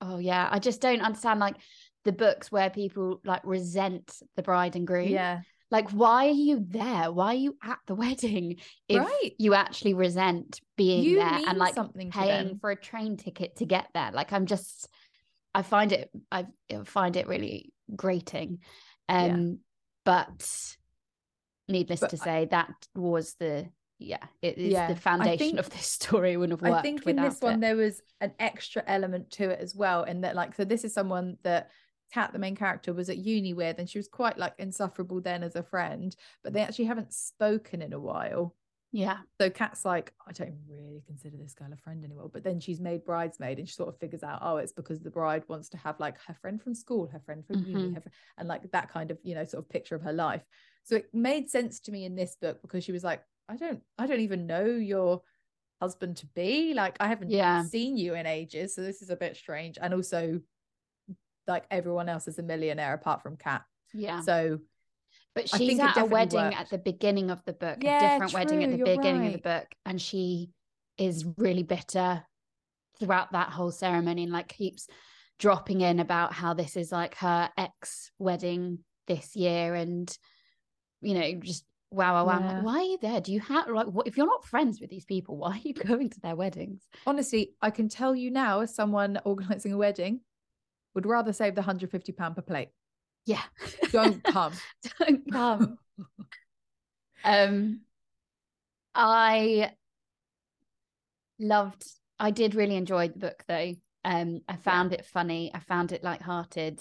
Oh 0.00 0.18
yeah, 0.18 0.48
I 0.50 0.58
just 0.58 0.80
don't 0.80 1.00
understand 1.00 1.40
like 1.40 1.56
the 2.04 2.12
books 2.12 2.52
where 2.52 2.70
people 2.70 3.20
like 3.24 3.40
resent 3.44 4.20
the 4.36 4.42
bride 4.42 4.76
and 4.76 4.86
groom. 4.86 5.08
yeah, 5.08 5.40
Like 5.70 5.90
why 5.90 6.26
are 6.28 6.30
you 6.30 6.64
there? 6.68 7.10
Why 7.10 7.26
are 7.28 7.34
you 7.34 7.56
at 7.62 7.78
the 7.86 7.94
wedding 8.04 8.56
if 8.88 8.98
Right. 9.02 9.32
you 9.38 9.54
actually 9.54 9.94
resent 9.94 10.60
being 10.76 11.02
You 11.02 11.16
there 11.16 11.40
and 11.48 11.58
like 11.58 11.74
something 11.74 12.10
paying 12.10 12.58
for 12.58 12.70
a 12.70 12.76
train 12.76 13.16
ticket 13.16 13.56
to 13.56 13.66
get 13.66 13.88
there? 13.94 14.10
Like 14.12 14.32
I'm 14.32 14.46
just 14.46 14.88
I 15.54 15.62
find 15.62 15.92
it 15.92 16.10
I 16.30 16.46
find 16.84 17.16
it 17.16 17.26
really 17.26 17.72
grating. 17.94 18.58
Yeah. 19.08 19.24
Um 19.34 19.58
but 20.04 20.48
needless 21.68 22.00
But 22.00 22.10
to 22.10 22.18
I- 22.20 22.24
say 22.24 22.48
that 22.50 22.72
was 22.94 23.34
the 23.40 23.68
yeah, 23.98 24.24
it 24.42 24.58
is 24.58 24.72
Yeah, 24.72 24.88
the 24.88 24.96
foundation 24.96 25.38
think- 25.38 25.58
of 25.58 25.70
this 25.70 25.86
story 26.00 26.36
wouldn't 26.36 26.60
have 26.60 26.70
worked 26.70 26.80
I 26.80 26.82
think 26.82 27.06
in 27.06 27.16
this 27.16 27.40
one 27.40 27.54
it. 27.54 27.60
there 27.62 27.76
was 27.76 28.00
an 28.20 28.32
extra 28.38 28.82
element 28.86 29.30
to 29.32 29.48
it 29.50 29.58
as 29.58 29.74
well. 29.74 30.04
In 30.04 30.20
that, 30.20 30.36
like, 30.36 30.54
so 30.54 30.64
this 30.66 30.84
is 30.84 30.92
someone 30.92 31.38
that 31.44 31.70
Kat, 32.12 32.32
the 32.32 32.38
main 32.38 32.56
character, 32.56 32.92
was 32.92 33.08
at 33.08 33.18
uni 33.18 33.52
with, 33.54 33.78
and 33.78 33.88
she 33.88 33.98
was 33.98 34.08
quite 34.08 34.38
like 34.38 34.54
insufferable 34.58 35.20
then 35.20 35.42
as 35.42 35.56
a 35.56 35.62
friend, 35.62 36.14
but 36.42 36.52
they 36.52 36.60
actually 36.60 36.84
haven't 36.86 37.12
spoken 37.12 37.82
in 37.82 37.92
a 37.92 38.00
while. 38.00 38.54
Yeah. 38.92 39.18
So 39.38 39.50
Kat's 39.50 39.84
like, 39.84 40.14
I 40.26 40.32
don't 40.32 40.56
really 40.66 41.02
consider 41.06 41.36
this 41.36 41.52
girl 41.52 41.72
a 41.72 41.76
friend 41.76 42.02
anymore. 42.04 42.30
But 42.32 42.44
then 42.44 42.60
she's 42.60 42.80
made 42.80 43.04
bridesmaid 43.04 43.58
and 43.58 43.68
she 43.68 43.74
sort 43.74 43.90
of 43.90 43.98
figures 43.98 44.22
out, 44.22 44.38
oh, 44.42 44.56
it's 44.56 44.72
because 44.72 45.00
the 45.00 45.10
bride 45.10 45.42
wants 45.48 45.68
to 45.70 45.76
have 45.76 46.00
like 46.00 46.16
her 46.26 46.34
friend 46.34 46.62
from 46.62 46.74
school, 46.74 47.06
her 47.08 47.20
friend 47.20 47.44
from 47.44 47.56
uni, 47.66 47.90
Mhm. 47.90 47.94
her 47.94 48.02
and 48.38 48.48
like 48.48 48.70
that 48.72 48.90
kind 48.90 49.10
of, 49.10 49.18
you 49.22 49.34
know, 49.34 49.44
sort 49.44 49.64
of 49.64 49.68
picture 49.68 49.96
of 49.96 50.02
her 50.02 50.12
life. 50.12 50.42
So 50.84 50.96
it 50.96 51.12
made 51.12 51.50
sense 51.50 51.80
to 51.80 51.92
me 51.92 52.04
in 52.04 52.14
this 52.14 52.36
book 52.36 52.62
because 52.62 52.84
she 52.84 52.92
was 52.92 53.04
like, 53.04 53.22
I 53.48 53.56
don't, 53.56 53.82
I 53.98 54.06
don't 54.06 54.20
even 54.20 54.46
know 54.46 54.64
your 54.64 55.22
husband 55.80 56.16
to 56.18 56.26
be. 56.28 56.72
Like, 56.72 56.96
I 57.00 57.08
haven't 57.08 57.30
Yeah. 57.30 57.64
seen 57.64 57.98
you 57.98 58.14
in 58.14 58.24
ages. 58.24 58.74
So 58.74 58.82
this 58.82 59.02
is 59.02 59.10
a 59.10 59.16
bit 59.16 59.36
strange. 59.36 59.78
And 59.78 59.92
also, 59.92 60.40
like 61.46 61.64
everyone 61.70 62.08
else 62.08 62.28
is 62.28 62.38
a 62.38 62.42
millionaire 62.42 62.94
apart 62.94 63.22
from 63.22 63.36
Kat. 63.36 63.62
Yeah. 63.94 64.20
So 64.20 64.58
But 65.34 65.48
she's 65.48 65.78
at 65.78 65.96
a 65.96 66.04
wedding 66.04 66.40
worked. 66.40 66.60
at 66.60 66.70
the 66.70 66.78
beginning 66.78 67.30
of 67.30 67.44
the 67.44 67.52
book, 67.52 67.78
Yeah, 67.80 67.98
a 67.98 68.10
different 68.10 68.32
wedding 68.32 68.64
at 68.64 68.70
the 68.70 68.84
beginning 68.84 69.26
of 69.26 69.32
the 69.32 69.38
book, 69.38 69.66
and 69.84 70.00
she 70.00 70.50
is 70.98 71.26
really 71.36 71.62
bitter 71.62 72.24
throughout 72.98 73.32
that 73.32 73.50
whole 73.50 73.70
ceremony 73.70 74.22
and 74.22 74.32
like 74.32 74.48
keeps 74.48 74.88
dropping 75.38 75.82
in 75.82 76.00
about 76.00 76.32
how 76.32 76.54
this 76.54 76.76
is 76.76 76.90
like 76.90 77.14
her 77.16 77.50
ex 77.58 78.10
wedding 78.18 78.78
this 79.06 79.36
year 79.36 79.74
and 79.74 80.16
you 81.02 81.12
know 81.12 81.32
just 81.34 81.66
wow 81.90 82.24
wow 82.24 82.40
like, 82.40 82.64
why 82.64 82.78
are 82.78 82.82
you 82.82 82.98
there 83.02 83.20
do 83.20 83.32
you 83.32 83.40
have 83.40 83.68
like 83.68 83.86
what 83.86 84.06
if 84.06 84.16
you're 84.16 84.26
not 84.26 84.44
friends 84.46 84.80
with 84.80 84.88
these 84.88 85.04
people 85.04 85.36
why 85.36 85.50
are 85.50 85.60
you 85.62 85.74
going 85.86 86.08
to 86.08 86.20
their 86.20 86.34
weddings 86.34 86.82
honestly, 87.06 87.52
I 87.60 87.70
can 87.70 87.88
tell 87.88 88.14
you 88.14 88.30
now, 88.30 88.60
as 88.60 88.74
someone 88.74 89.18
organizing 89.24 89.72
a 89.72 89.78
wedding, 89.78 90.20
would 90.96 91.06
rather 91.06 91.32
save 91.32 91.54
the 91.54 91.60
150 91.60 92.10
pound 92.12 92.34
per 92.34 92.42
plate. 92.42 92.70
yeah. 93.26 93.42
Don't 93.92 94.24
come. 94.36 94.54
don't 94.98 95.30
come. 95.30 95.78
Um 97.24 97.80
i 98.94 99.72
loved 101.40 101.84
i 102.20 102.30
did 102.30 102.54
really 102.54 102.76
enjoy 102.76 103.08
the 103.08 103.18
book 103.18 103.42
though. 103.48 103.74
Um 104.04 104.40
i 104.48 104.56
found 104.56 104.92
it 104.92 105.04
funny. 105.06 105.50
I 105.54 105.58
found 105.60 105.92
it 105.92 106.04
light-hearted 106.04 106.80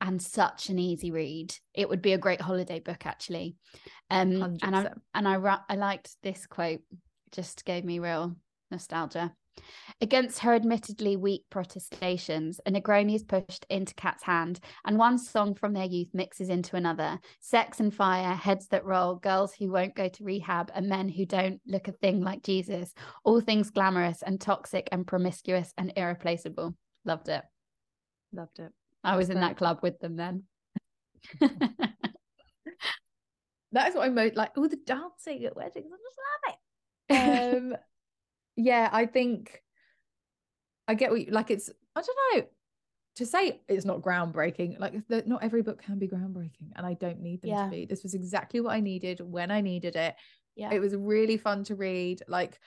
and 0.00 0.20
such 0.22 0.68
an 0.68 0.78
easy 0.78 1.10
read. 1.10 1.54
It 1.74 1.88
would 1.88 2.02
be 2.02 2.12
a 2.12 2.18
great 2.18 2.40
holiday 2.40 2.80
book 2.80 3.06
actually. 3.06 3.56
Um 4.10 4.58
and 4.62 4.76
i 4.76 4.84
100%. 4.84 4.94
and 5.14 5.28
i 5.28 5.58
i 5.68 5.74
liked 5.76 6.16
this 6.22 6.46
quote. 6.46 6.80
Just 7.30 7.64
gave 7.64 7.84
me 7.84 7.98
real 7.98 8.34
nostalgia 8.70 9.32
Against 10.00 10.40
her 10.40 10.54
admittedly 10.54 11.16
weak 11.16 11.44
protestations, 11.50 12.60
a 12.66 12.70
Negroni 12.70 13.14
is 13.14 13.24
pushed 13.24 13.66
into 13.68 13.94
Kat's 13.94 14.22
hand, 14.22 14.60
and 14.84 14.98
one 14.98 15.18
song 15.18 15.54
from 15.54 15.72
their 15.72 15.84
youth 15.84 16.08
mixes 16.12 16.48
into 16.48 16.76
another. 16.76 17.18
Sex 17.40 17.80
and 17.80 17.92
fire, 17.92 18.34
heads 18.34 18.68
that 18.68 18.84
roll, 18.84 19.16
girls 19.16 19.54
who 19.54 19.70
won't 19.70 19.96
go 19.96 20.08
to 20.08 20.24
rehab, 20.24 20.70
and 20.74 20.88
men 20.88 21.08
who 21.08 21.26
don't 21.26 21.60
look 21.66 21.88
a 21.88 21.92
thing 21.92 22.22
like 22.22 22.42
Jesus. 22.42 22.94
All 23.24 23.40
things 23.40 23.70
glamorous 23.70 24.22
and 24.22 24.40
toxic 24.40 24.88
and 24.92 25.06
promiscuous 25.06 25.72
and 25.76 25.92
irreplaceable. 25.96 26.74
Loved 27.04 27.28
it. 27.28 27.42
Loved 28.32 28.58
it. 28.58 28.72
I 29.02 29.16
was 29.16 29.30
in 29.30 29.40
that 29.40 29.56
club 29.56 29.78
with 29.82 29.98
them 30.00 30.16
then. 30.16 30.44
that 31.40 31.94
is 33.88 33.94
what 33.94 34.04
I'm 34.04 34.14
most 34.14 34.36
like. 34.36 34.52
All 34.56 34.68
the 34.68 34.76
dancing 34.76 35.44
at 35.44 35.56
weddings, 35.56 35.90
I 35.92 35.96
just 36.04 36.18
love 36.28 36.54
it. 36.54 36.58
Um, 37.56 37.76
yeah, 38.58 38.88
I 38.92 39.06
think 39.06 39.62
I 40.88 40.94
get 40.94 41.10
what 41.12 41.20
you, 41.26 41.30
like. 41.32 41.50
It's 41.50 41.70
I 41.94 42.02
don't 42.02 42.16
know 42.42 42.46
to 43.16 43.26
say 43.26 43.60
it's 43.68 43.84
not 43.84 44.02
groundbreaking. 44.02 44.78
Like 44.80 45.06
the, 45.08 45.22
not 45.26 45.42
every 45.44 45.62
book 45.62 45.80
can 45.82 45.98
be 45.98 46.08
groundbreaking, 46.08 46.72
and 46.76 46.84
I 46.84 46.94
don't 46.94 47.20
need 47.20 47.40
them 47.42 47.50
Yeah. 47.50 47.64
to 47.64 47.70
be. 47.70 47.86
This 47.86 48.02
was 48.02 48.14
exactly 48.14 48.60
what 48.60 48.72
I 48.74 48.80
needed 48.80 49.20
when 49.20 49.50
I 49.50 49.60
needed 49.60 49.94
it. 49.96 50.16
Yeah. 50.56 50.72
It 50.72 50.80
was 50.80 50.94
really 50.96 51.36
fun 51.36 51.62
to 51.64 51.76
read. 51.76 52.22
Like 52.26 52.58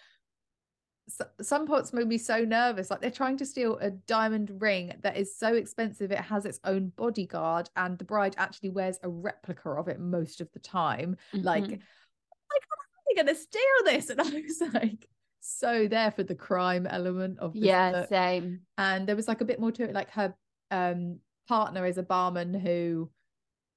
s- 1.10 1.28
some 1.42 1.68
parts 1.68 1.92
made 1.92 2.08
me 2.08 2.18
so 2.18 2.46
nervous. 2.46 2.90
Like 2.90 3.02
they're 3.02 3.12
trying 3.12 3.36
to 3.38 3.46
steal 3.46 3.78
a 3.80 3.92
diamond 3.92 4.62
ring 4.62 4.94
that 5.02 5.18
is 5.18 5.38
so 5.38 5.56
expensive 5.56 6.12
it 6.12 6.20
has 6.20 6.46
its 6.46 6.60
own 6.64 6.94
bodyguard, 6.96 7.70
and 7.76 7.98
the 7.98 8.06
bride 8.06 8.36
actually 8.38 8.70
wears 8.70 8.98
a 9.04 9.10
replica 9.10 9.72
of 9.72 9.90
it 9.90 10.00
most 10.00 10.40
of 10.42 10.50
the 10.54 10.60
time. 10.60 11.18
Like, 11.34 11.64
Mhm. 11.66 11.70
like 11.72 12.64
how 12.70 12.78
are 12.78 13.04
they 13.10 13.16
gonna 13.22 13.36
steal 13.36 13.62
this? 13.86 14.10
And 14.10 14.22
I 14.22 14.42
was 14.42 14.62
like, 14.74 15.10
so 15.42 15.88
there 15.88 16.12
for 16.12 16.24
the 16.24 16.36
crime 16.36 16.88
element 16.88 17.40
of 17.40 17.54
this 17.54 17.64
yeah, 17.64 17.92
book. 17.92 18.10
same. 18.10 18.62
And 18.78 19.08
there 19.08 19.16
was 19.16 19.28
like 19.28 19.42
a 19.42 19.46
bit 19.46 19.60
more 19.60 19.72
to 19.72 19.84
it. 19.84 19.94
Like 19.94 20.12
her 20.12 20.34
um 20.70 21.20
partner 21.48 21.86
is 21.86 21.98
a 21.98 22.04
barman 22.04 22.54
who 22.54 23.10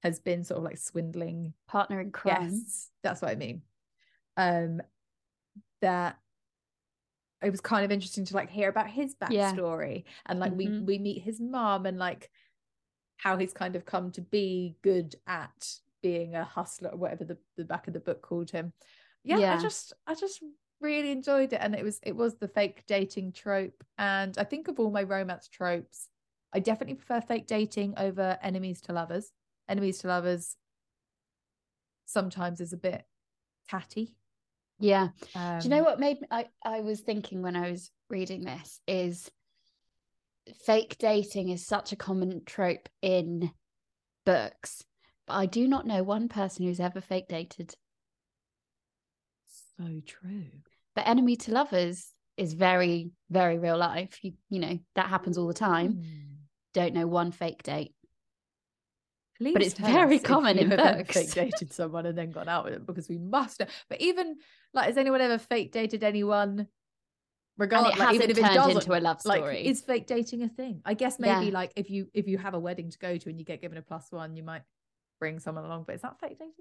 has 0.02 0.20
been 0.20 0.44
sort 0.44 0.58
of 0.58 0.64
like 0.64 0.78
swindling 0.78 1.54
Partner 1.66 2.00
in 2.00 2.12
crime. 2.12 2.50
Yes, 2.50 2.90
that's 3.02 3.22
what 3.22 3.30
I 3.30 3.34
mean. 3.36 3.62
Um, 4.36 4.82
that 5.80 6.18
it 7.42 7.50
was 7.50 7.60
kind 7.60 7.84
of 7.84 7.90
interesting 7.90 8.24
to 8.26 8.34
like 8.34 8.50
hear 8.50 8.68
about 8.68 8.88
his 8.88 9.14
Yeah. 9.30 9.52
backstory 9.52 10.04
and 10.26 10.38
like 10.38 10.52
we 10.54 10.66
Mhm. 10.66 10.86
we 10.86 10.98
meet 10.98 11.22
his 11.22 11.40
mom 11.40 11.86
and 11.86 11.98
like 11.98 12.30
how 13.16 13.36
he's 13.36 13.52
kind 13.52 13.76
of 13.76 13.84
come 13.84 14.10
to 14.12 14.20
be 14.20 14.76
good 14.82 15.14
at 15.26 15.78
being 16.02 16.34
a 16.34 16.44
hustler 16.44 16.90
or 16.90 16.96
whatever 16.98 17.24
the, 17.24 17.38
the 17.56 17.64
back 17.64 17.86
of 17.86 17.94
the 17.94 18.00
book 18.00 18.20
called 18.22 18.50
him. 18.50 18.72
Yeah, 19.22 19.38
Yeah. 19.38 19.58
I 19.58 19.62
just 19.62 19.92
I 20.06 20.14
just 20.14 20.42
really 20.84 21.10
enjoyed 21.10 21.52
it 21.52 21.60
and 21.60 21.74
it 21.74 21.82
was 21.82 21.98
it 22.02 22.14
was 22.14 22.36
the 22.36 22.48
fake 22.48 22.84
dating 22.86 23.32
trope 23.32 23.82
and 23.98 24.36
I 24.38 24.44
think 24.44 24.68
of 24.68 24.78
all 24.78 24.90
my 24.90 25.02
romance 25.02 25.48
tropes 25.48 26.08
I 26.54 26.60
definitely 26.60 26.94
prefer 26.94 27.20
fake 27.20 27.48
dating 27.48 27.94
over 27.96 28.38
enemies 28.40 28.80
to 28.82 28.92
lovers. 28.92 29.32
Enemies 29.68 29.98
to 29.98 30.06
lovers 30.06 30.56
sometimes 32.06 32.60
is 32.60 32.72
a 32.72 32.76
bit 32.76 33.04
tatty. 33.68 34.14
Yeah. 34.78 35.08
Um, 35.34 35.58
Do 35.58 35.64
you 35.64 35.74
know 35.74 35.82
what 35.82 35.98
made 35.98 36.20
me, 36.20 36.28
I, 36.30 36.46
I 36.64 36.80
was 36.80 37.00
thinking 37.00 37.42
when 37.42 37.56
I 37.56 37.72
was 37.72 37.90
reading 38.08 38.44
this 38.44 38.80
is 38.86 39.30
fake 40.64 40.96
dating 40.98 41.48
is 41.48 41.66
such 41.66 41.90
a 41.90 41.96
common 41.96 42.42
trope 42.44 42.88
in 43.02 43.50
books, 44.24 44.84
but 45.26 45.34
I 45.34 45.46
do 45.46 45.66
not 45.66 45.86
know 45.88 46.04
one 46.04 46.28
person 46.28 46.66
who's 46.66 46.80
ever 46.80 47.00
fake 47.00 47.26
dated. 47.28 47.74
So 49.76 50.02
true. 50.06 50.50
But 50.94 51.06
enemy 51.08 51.36
to 51.36 51.52
lovers 51.52 52.08
is 52.36 52.52
very, 52.54 53.10
very 53.30 53.58
real 53.58 53.76
life. 53.78 54.18
You 54.22 54.32
you 54.50 54.60
know, 54.60 54.78
that 54.94 55.08
happens 55.08 55.38
all 55.38 55.46
the 55.46 55.54
time. 55.54 55.94
Mm. 55.94 56.04
Don't 56.72 56.94
know 56.94 57.06
one 57.06 57.30
fake 57.32 57.62
date. 57.62 57.94
Please 59.38 59.52
but 59.52 59.62
it's 59.62 59.74
very 59.74 60.18
common 60.20 60.58
in 60.58 60.68
books. 60.70 61.14
Fake 61.14 61.32
dated 61.32 61.72
someone 61.80 62.06
and 62.06 62.16
then 62.16 62.30
gone 62.30 62.48
out 62.48 62.64
with 62.64 62.74
them 62.74 62.84
because 62.84 63.08
we 63.08 63.18
must. 63.18 63.60
know. 63.60 63.66
But 63.88 64.00
even 64.00 64.36
like, 64.72 64.86
has 64.86 64.96
anyone 64.96 65.20
ever 65.20 65.38
fake 65.38 65.72
dated 65.72 66.04
anyone? 66.04 66.68
Regardless, 67.56 67.94
it 67.94 67.98
like, 68.00 68.14
even 68.16 68.30
if 68.30 68.38
it 68.38 68.42
doesn't, 68.42 68.76
into 68.78 68.98
a 68.98 69.00
love 69.00 69.20
story. 69.20 69.40
like, 69.40 69.64
is 69.64 69.80
fake 69.80 70.06
dating 70.08 70.42
a 70.42 70.48
thing? 70.48 70.80
I 70.84 70.94
guess 70.94 71.20
maybe 71.20 71.46
Yeah. 71.46 71.52
like 71.52 71.72
if 71.76 71.88
you 71.88 72.08
if 72.12 72.26
you 72.26 72.36
have 72.38 72.54
a 72.54 72.58
wedding 72.58 72.90
to 72.90 72.98
go 72.98 73.16
to 73.16 73.28
and 73.28 73.38
you 73.38 73.44
get 73.44 73.60
given 73.60 73.78
a 73.78 73.82
plus 73.82 74.10
one, 74.10 74.36
you 74.36 74.42
might 74.42 74.62
bring 75.20 75.38
someone 75.38 75.64
along. 75.64 75.84
But 75.86 75.96
is 75.96 76.02
that 76.02 76.18
fake 76.20 76.38
dating? 76.38 76.52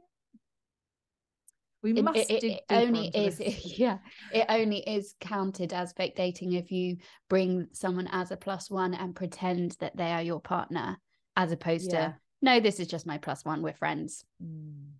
We 1.84 1.91
It- 1.91 2.02
must 2.04 2.17
it, 2.17 2.30
it- 2.32 2.41
dig 2.41 2.52
it 2.54 2.63
only 2.69 3.08
is 3.10 3.38
this. 3.38 3.78
yeah 3.78 3.98
it 4.32 4.46
only 4.50 4.80
is 4.80 5.13
counted 5.19 5.74
as 5.74 5.91
fake 5.93 6.15
dating 6.15 6.54
if 6.54 6.72
you 6.72 6.98
bring 7.30 7.67
someone 7.74 8.08
as 8.12 8.32
a 8.32 8.38
plus 8.38 8.72
one 8.72 8.93
and 8.93 9.15
pretend 9.15 9.72
that 9.80 9.96
they 9.98 10.12
are 10.12 10.22
your 10.24 10.39
partner 10.39 10.98
as 11.36 11.52
opposed 11.52 11.91
Yeah. 11.91 12.08
to 12.08 12.15
no 12.41 12.60
this 12.60 12.80
is 12.80 12.88
just 12.88 13.06
my 13.06 13.17
plus 13.17 13.43
one 13.46 13.62
we're 13.62 13.74
friends 13.74 14.24
Mm, 14.41 14.91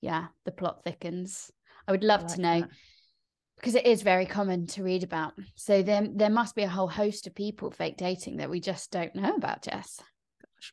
yeah 0.00 0.28
the 0.44 0.52
plot 0.52 0.82
thickens 0.84 1.50
i 1.86 1.92
would 1.92 2.04
love 2.04 2.24
I 2.24 2.34
to 2.34 2.40
know 2.40 2.60
that. 2.60 2.70
because 3.56 3.74
it 3.74 3.84
is 3.86 4.00
very 4.02 4.24
common 4.26 4.66
to 4.68 4.82
read 4.82 5.02
about 5.02 5.34
so 5.54 5.82
then 5.82 6.16
there 6.16 6.30
must 6.30 6.54
be 6.54 6.62
a 6.62 6.68
whole 6.68 6.88
host 6.88 7.26
of 7.26 7.34
people 7.34 7.70
fake 7.70 7.96
dating 7.98 8.38
that 8.38 8.48
we 8.50 8.60
just 8.60 8.90
don't 8.90 9.14
know 9.14 9.34
about 9.34 9.62
jess 9.62 10.00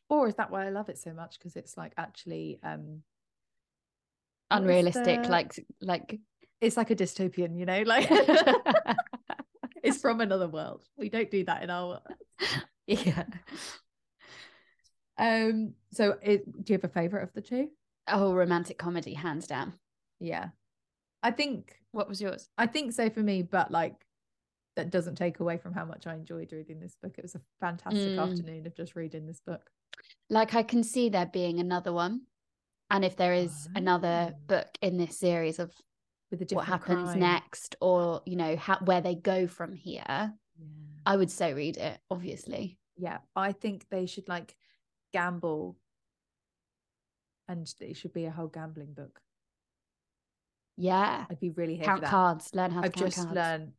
Or 0.08 0.26
is 0.28 0.34
that 0.36 0.50
why 0.50 0.66
I 0.66 0.70
love 0.70 0.88
it 0.90 0.98
so 0.98 1.12
much? 1.14 1.38
Because 1.38 1.56
it's 1.56 1.76
like 1.76 1.92
actually 1.96 2.60
um 2.62 3.02
unrealistic 4.50 5.22
the- 5.24 5.28
like 5.28 5.66
like 5.80 6.18
it's 6.60 6.76
like 6.76 6.90
a 6.90 6.96
dystopian, 6.96 7.56
you 7.58 7.66
know, 7.66 7.82
like 7.82 8.08
it's 9.82 10.00
from 10.00 10.20
another 10.20 10.48
world. 10.48 10.84
We 10.96 11.08
don't 11.08 11.30
do 11.30 11.44
that 11.44 11.62
in 11.62 11.70
our 11.70 11.86
world. 11.88 12.02
yeah 12.86 13.24
Um, 15.18 15.74
so 15.92 16.16
it, 16.22 16.44
do 16.64 16.72
you 16.72 16.78
have 16.78 16.84
a 16.84 16.92
favorite 16.92 17.22
of 17.24 17.32
the 17.34 17.40
two? 17.42 17.68
oh 18.10 18.32
romantic 18.32 18.78
comedy 18.78 19.12
hands 19.12 19.46
down 19.46 19.74
Yeah. 20.18 20.48
I 21.22 21.30
think 21.30 21.74
what 21.92 22.08
was 22.08 22.20
yours 22.22 22.48
I 22.56 22.66
think 22.66 22.92
so 22.92 23.10
for 23.10 23.20
me, 23.20 23.42
but 23.42 23.70
like 23.70 23.96
that 24.76 24.90
doesn't 24.90 25.16
take 25.16 25.40
away 25.40 25.58
from 25.58 25.74
how 25.74 25.84
much 25.84 26.06
I 26.06 26.14
enjoyed 26.14 26.52
reading 26.52 26.78
this 26.80 26.96
book. 27.02 27.16
It 27.18 27.22
was 27.22 27.34
a 27.34 27.40
fantastic 27.60 28.12
Mm. 28.12 28.18
afternoon 28.30 28.66
of 28.66 28.74
just 28.76 28.94
reading 28.96 29.26
this 29.26 29.40
book. 29.44 29.60
like 30.30 30.54
I 30.54 30.62
can 30.62 30.82
see 30.84 31.08
there 31.08 31.26
being 31.26 31.58
another 31.58 31.92
one. 31.92 32.22
And 32.90 33.04
if 33.04 33.16
there 33.16 33.34
is 33.34 33.68
another 33.74 34.34
Oh. 34.34 34.38
book 34.46 34.68
in 34.80 34.96
this 34.96 35.18
series 35.18 35.58
of 35.58 35.72
what 36.50 36.66
happens 36.66 37.04
crime. 37.10 37.20
next 37.20 37.76
or, 37.80 38.22
you 38.26 38.36
know, 38.36 38.56
how, 38.56 38.78
where 38.84 39.00
they 39.00 39.14
go 39.14 39.46
from 39.46 39.74
here, 39.74 40.04
Yeah. 40.06 40.30
I 41.06 41.16
would 41.16 41.30
so 41.30 41.52
read 41.52 41.76
it, 41.76 42.00
obviously. 42.10 42.78
yeah, 42.96 43.18
I 43.36 43.52
think 43.52 43.88
they 43.90 44.06
should 44.06 44.28
like 44.28 44.56
gamble 45.12 45.76
and 47.46 47.72
it 47.80 47.96
should 47.96 48.12
be 48.12 48.26
a 48.26 48.30
whole 48.30 48.48
gambling 48.48 48.92
book. 48.92 49.20
Yeah. 50.76 51.26
I'd 51.30 51.40
be 51.40 51.50
really 51.50 51.76
here 51.76 51.84
Count 51.84 52.02
cards, 52.04 52.54
learn 52.54 52.70
how 52.70 52.80
to 52.82 52.86
I've 52.86 52.92
count 52.92 53.06
just 53.06 53.16
cards. 53.18 53.34
learned 53.34 53.72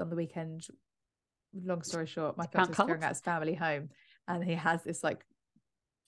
on 0.00 0.08
the 0.10 0.16
weekend. 0.16 0.66
Long 1.54 1.82
story 1.82 2.06
short, 2.06 2.36
my 2.38 2.44
To 2.46 2.50
count 2.50 2.66
fiance 2.68 2.70
was 2.82 2.84
clearing 2.86 3.02
out 3.04 3.08
his 3.10 3.20
family 3.20 3.54
home, 3.54 3.90
and 4.28 4.42
he 4.42 4.54
has 4.54 4.82
this 4.82 5.02
like 5.04 5.24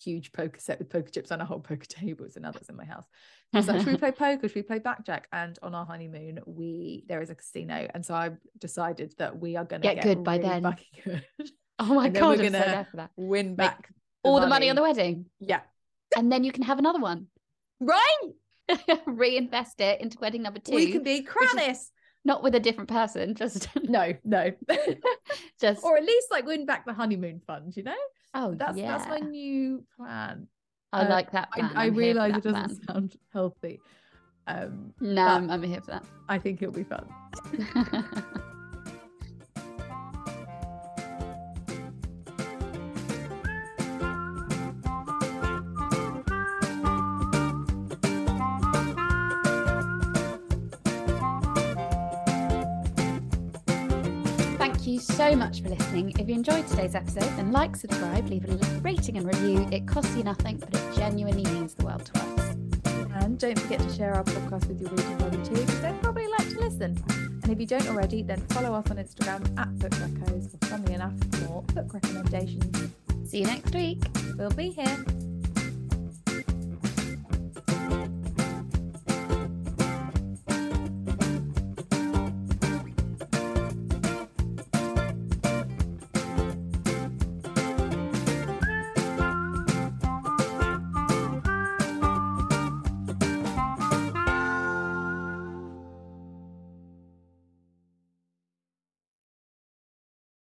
huge 0.03 0.33
poker 0.33 0.59
set 0.61 0.79
with 0.79 0.91
poker 0.91 1.11
chips 1.11 1.31
and 1.31 1.41
a 1.43 1.45
whole 1.45 1.61
poker 1.71 1.87
table. 1.87 2.27
So 2.31 2.41
now 2.41 2.51
that's 2.53 2.69
in 2.69 2.77
my 2.77 2.85
house. 2.85 3.05
Was 3.53 3.69
like, 3.69 3.79
"Should 3.79 3.87
we 3.93 3.97
play 3.99 4.13
poker? 4.13 4.49
Should 4.49 4.57
we 4.57 4.63
play 4.63 4.79
blackjack?" 4.81 5.29
And 5.33 5.59
on 5.63 5.75
our 5.75 5.87
honeymoon, 5.87 6.41
we 6.47 7.05
there 7.09 7.23
is 7.23 7.31
a 7.31 7.35
casino, 7.35 7.87
and 7.95 8.05
so 8.05 8.15
I've 8.15 8.37
decided 8.59 9.15
that 9.19 9.39
we 9.39 9.57
are 9.57 9.65
going 9.65 9.83
to 9.83 9.95
Get 9.95 10.03
good 10.03 10.25
by 10.25 10.39
then. 10.39 10.63
fucking 10.63 10.87
good. 11.05 11.25
oh 11.79 11.95
my 11.95 12.07
and 12.07 12.15
God, 12.15 12.39
we're 12.39 12.51
for 12.51 12.97
that. 12.97 13.11
Win 13.17 13.51
Make 13.51 13.57
back 13.57 13.91
All 14.25 14.41
the 14.41 14.47
money 14.49 14.71
on 14.71 14.77
the 14.77 14.83
wedding. 14.83 15.27
yeah, 15.41 15.61
And 16.17 16.31
then 16.33 16.43
you 16.45 16.51
can 16.53 16.63
have 16.65 16.79
another 16.79 17.01
one. 17.01 17.27
right. 17.81 18.21
Reinvest 19.07 19.81
it 19.81 20.01
into 20.01 20.19
wedding 20.21 20.43
number 20.43 20.59
two. 20.59 20.75
We 20.75 20.91
can 20.93 21.03
be 21.03 21.17
is- 21.19 21.27
Kranis. 21.27 21.91
Not 22.27 22.43
with 22.43 22.55
a 22.55 22.61
different 22.61 22.89
person, 22.89 23.35
just 23.35 23.69
No, 23.83 24.15
no. 24.25 24.51
just 25.61 25.85
or 25.85 25.99
at 25.99 26.05
least 26.05 26.29
like 26.31 26.47
win 26.47 26.65
back 26.65 26.87
the 26.87 26.95
honeymoon 26.95 27.43
fund. 27.47 27.77
You 27.77 27.83
know, 27.83 27.95
oh 28.35 28.55
that's 28.55 28.77
yeah. 28.77 28.97
that's 28.97 29.09
my 29.09 29.19
new 29.21 29.85
plan. 29.97 30.49
I 30.93 31.03
uh, 31.03 31.09
like 31.09 31.33
that 31.33 31.51
plan. 31.53 31.71
I, 31.75 31.83
I 31.83 31.87
I'm 31.87 31.95
here 31.95 32.15
for 32.15 32.21
realize 32.21 32.37
it 32.37 32.45
doesn't 32.45 32.85
plan. 32.85 32.87
sound 32.87 33.17
healthy. 33.33 33.81
Um, 34.47 34.93
No, 35.01 35.27
I'm, 35.27 35.51
I'm 35.51 35.63
here 35.63 35.81
for 35.81 35.93
that. 35.93 36.05
I 36.29 36.39
think 36.39 36.63
it'll 36.63 36.75
be 36.75 36.85
fun. 36.85 37.07
so 55.31 55.37
much 55.37 55.63
for 55.63 55.71
listening. 55.71 56.11
If 56.19 56.29
you 56.29 56.35
enjoyed 56.35 56.67
today's 56.69 56.95
episode, 56.95 57.35
then 57.37 57.51
like, 57.51 57.77
subscribe, 57.77 58.29
leave 58.29 58.45
a 58.45 58.57
rating 58.81 59.17
and 59.17 59.27
review. 59.27 59.67
It 59.73 59.89
costs 59.89 60.15
you 60.17 60.23
nothing, 60.23 60.59
but 60.59 60.69
it 60.75 60.97
genuinely 60.97 61.45
means 61.51 61.73
the 61.73 61.87
world 61.87 62.05
to 62.05 62.19
us. 62.19 62.57
And 63.23 63.39
don't 63.39 63.59
forget 63.59 63.81
to 63.81 63.91
share 63.95 64.13
our 64.13 64.25
podcast 64.25 64.69
with 64.69 64.83
your 64.83 64.91
reading 64.91 65.17
buddy 65.17 65.39
too, 65.39 65.55
because 65.55 65.81
they'd 65.81 66.03
probably 66.03 66.27
like 66.27 66.51
to 66.51 66.61
listen. 66.61 67.03
And 67.43 67.49
if 67.49 67.59
you 67.59 67.67
don't 67.67 67.89
already, 67.89 68.23
then 68.23 68.41
follow 68.49 68.75
us 68.75 68.91
on 68.91 68.99
Instagram 68.99 69.59
at 69.59 69.79
Book 69.79 69.93
Reccos 69.93 70.53
or 70.53 70.67
funnily 70.67 70.93
enough 70.93 71.15
for 71.31 71.49
more 71.49 71.63
book 71.63 71.95
recommendations. 71.95 72.93
See 73.25 73.39
you 73.39 73.47
next 73.47 73.75
week. 73.75 74.03
We'll 74.37 74.51
be 74.51 74.69
here. 74.69 75.24